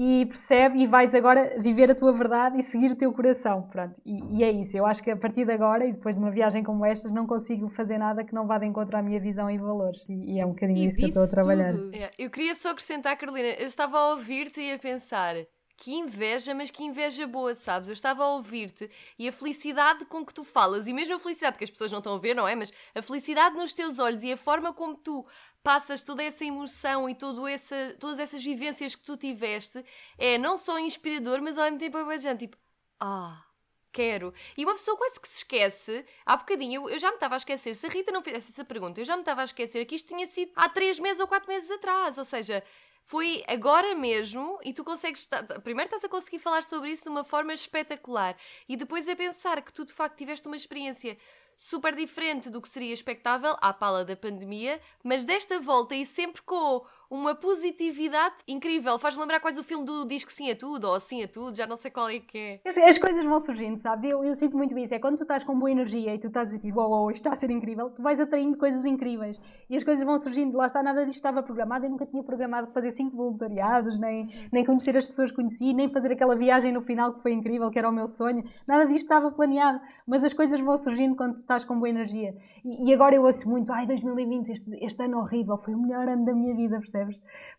[0.00, 3.62] e percebe e vais agora viver a tua verdade e seguir o teu coração.
[3.62, 4.00] Pronto.
[4.06, 4.76] E, e, é isso.
[4.76, 7.26] Eu acho que a partir de agora e depois de uma viagem como estas, não
[7.26, 10.00] consigo fazer nada que não vá de encontro à minha visão e valores.
[10.08, 11.74] E, e é um bocadinho e isso que eu estou a trabalhar.
[11.92, 15.34] É, eu queria só acrescentar, Carolina, eu estava a ouvir-te e a pensar.
[15.76, 17.88] Que inveja, mas que inveja boa, sabes?
[17.88, 18.88] Eu estava a ouvir-te
[19.18, 21.98] e a felicidade com que tu falas, e mesmo a felicidade que as pessoas não
[21.98, 22.54] estão a ver, não é?
[22.54, 25.24] Mas a felicidade nos teus olhos e a forma como tu
[25.68, 29.84] passas toda essa emoção e todo essa, todas essas vivências que tu tiveste,
[30.16, 32.56] é não só inspirador, mas ao mesmo tempo é bastante tipo,
[32.98, 33.44] ah,
[33.92, 34.32] quero.
[34.56, 37.36] E uma pessoa quase que se esquece, há bocadinho, eu, eu já me estava a
[37.36, 39.94] esquecer, se a Rita não fizesse essa pergunta, eu já me estava a esquecer que
[39.94, 42.64] isto tinha sido há três meses ou quatro meses atrás, ou seja,
[43.04, 45.28] foi agora mesmo e tu consegues.
[45.64, 48.36] Primeiro estás a conseguir falar sobre isso de uma forma espetacular
[48.68, 51.16] e depois a pensar que tu de facto tiveste uma experiência
[51.58, 56.40] super diferente do que seria expectável à pala da pandemia, mas desta volta e sempre
[56.42, 58.98] com uma positividade incrível.
[58.98, 61.56] Faz-me lembrar quase o filme do Diz que sim a tudo, ou sim a tudo,
[61.56, 62.60] já não sei qual é que é.
[62.66, 64.04] As, as coisas vão surgindo, sabes?
[64.04, 64.94] Eu, eu sinto muito isso.
[64.94, 67.20] É quando tu estás com boa energia e tu estás a dizer, oh, oh, isto
[67.20, 69.40] está a ser incrível, tu vais atraindo coisas incríveis.
[69.70, 70.56] E as coisas vão surgindo.
[70.56, 71.86] Lá está, nada disto estava programado.
[71.86, 75.88] Eu nunca tinha programado fazer cinco voluntariados, nem, nem conhecer as pessoas que conheci, nem
[75.88, 78.44] fazer aquela viagem no final que foi incrível, que era o meu sonho.
[78.66, 79.80] Nada disto estava planeado.
[80.06, 82.34] Mas as coisas vão surgindo quando tu estás com boa energia.
[82.62, 86.06] E, e agora eu ouço muito, ai, 2020, este, este ano horrível, foi o melhor
[86.06, 86.97] ano da minha vida, percebes?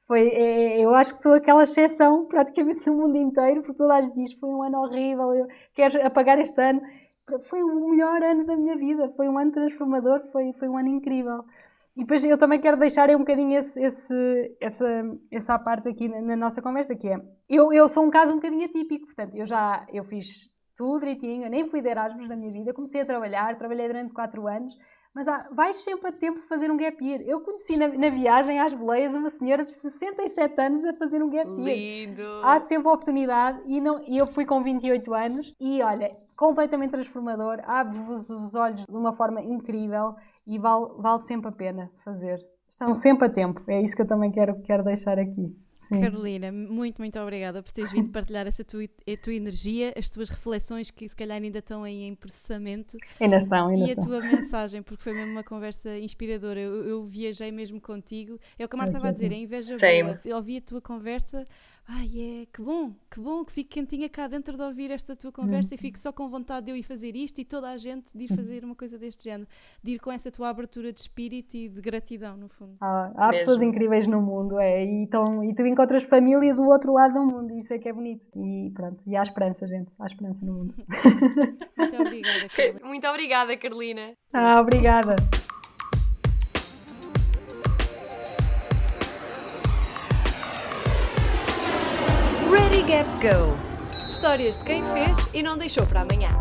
[0.07, 4.01] Foi, é, eu acho que sou aquela exceção praticamente no mundo inteiro, porque toda a
[4.01, 6.81] gente diz foi um ano horrível, eu quero apagar este ano.
[7.47, 10.87] Foi o melhor ano da minha vida, foi um ano transformador, foi, foi um ano
[10.89, 11.43] incrível.
[11.95, 14.87] E depois eu também quero deixar um bocadinho esse, esse, essa,
[15.29, 17.19] essa parte aqui na, na, nossa conversa, que é,
[17.49, 21.43] eu, eu sou um caso um bocadinho atípico, portanto, eu já eu fiz tudo direitinho,
[21.43, 24.77] eu nem fui de Erasmus na minha vida, comecei a trabalhar, trabalhei durante 4 anos,
[25.19, 27.21] mas há, vais sempre a tempo de fazer um gap year.
[27.25, 31.29] Eu conheci na, na, viagem às boleias uma senhora de 67 anos a fazer um
[31.29, 32.07] gap year.
[32.07, 32.23] Lindo!
[32.41, 36.91] Há sempre a oportunidade e, não, e eu fui com 28 anos e olha, completamente
[36.91, 40.15] transformador, abre-vos os olhos de uma forma incrível
[40.47, 42.39] e vale, vale sempre a pena fazer.
[42.69, 45.53] Estão sempre a tempo, é isso que eu também quero, quero deixar aqui.
[45.79, 46.01] Sim.
[46.01, 50.27] Carolina, muito, muito obrigada por teres vindo partilhar essa tua, a tua energia, as tuas
[50.27, 52.97] reflexões que se calhar ainda estão aí em processamento.
[53.17, 54.03] Ainda estão, ainda E estão.
[54.03, 56.59] a tua mensagem, porque foi mesmo uma conversa inspiradora.
[56.59, 58.37] Eu, eu viajei mesmo contigo.
[58.57, 60.03] É o que a Marta estava a dizer, a inveja Same.
[60.03, 60.21] boa.
[60.25, 61.47] Eu ouvi a tua conversa
[61.89, 62.07] ai
[62.43, 65.43] é, que bom, que bom que fique quentinha cá dentro de ouvir esta tua uhum.
[65.43, 65.75] conversa uhum.
[65.75, 68.25] e fico só com vontade de eu ir fazer isto e toda a gente de
[68.25, 68.37] ir uhum.
[68.37, 69.49] fazer uma coisa deste género,
[69.83, 72.75] de ir com essa tua abertura de espírito e de gratidão, no fundo.
[72.79, 73.39] Ah, há Mesmo.
[73.39, 77.25] pessoas incríveis no mundo, é, e, tão, e tu encontras família do outro lado do
[77.25, 78.27] mundo, isso é que é bonito.
[78.35, 80.75] E pronto, e há esperança, gente, há esperança no mundo.
[81.75, 82.87] Muito obrigada, Carolina.
[82.87, 84.13] Muito obrigada, Carolina.
[84.33, 85.15] Ah, obrigada.
[92.89, 93.55] Get Go.
[94.09, 96.35] Histórias de quem fez e não deixou para amanhã.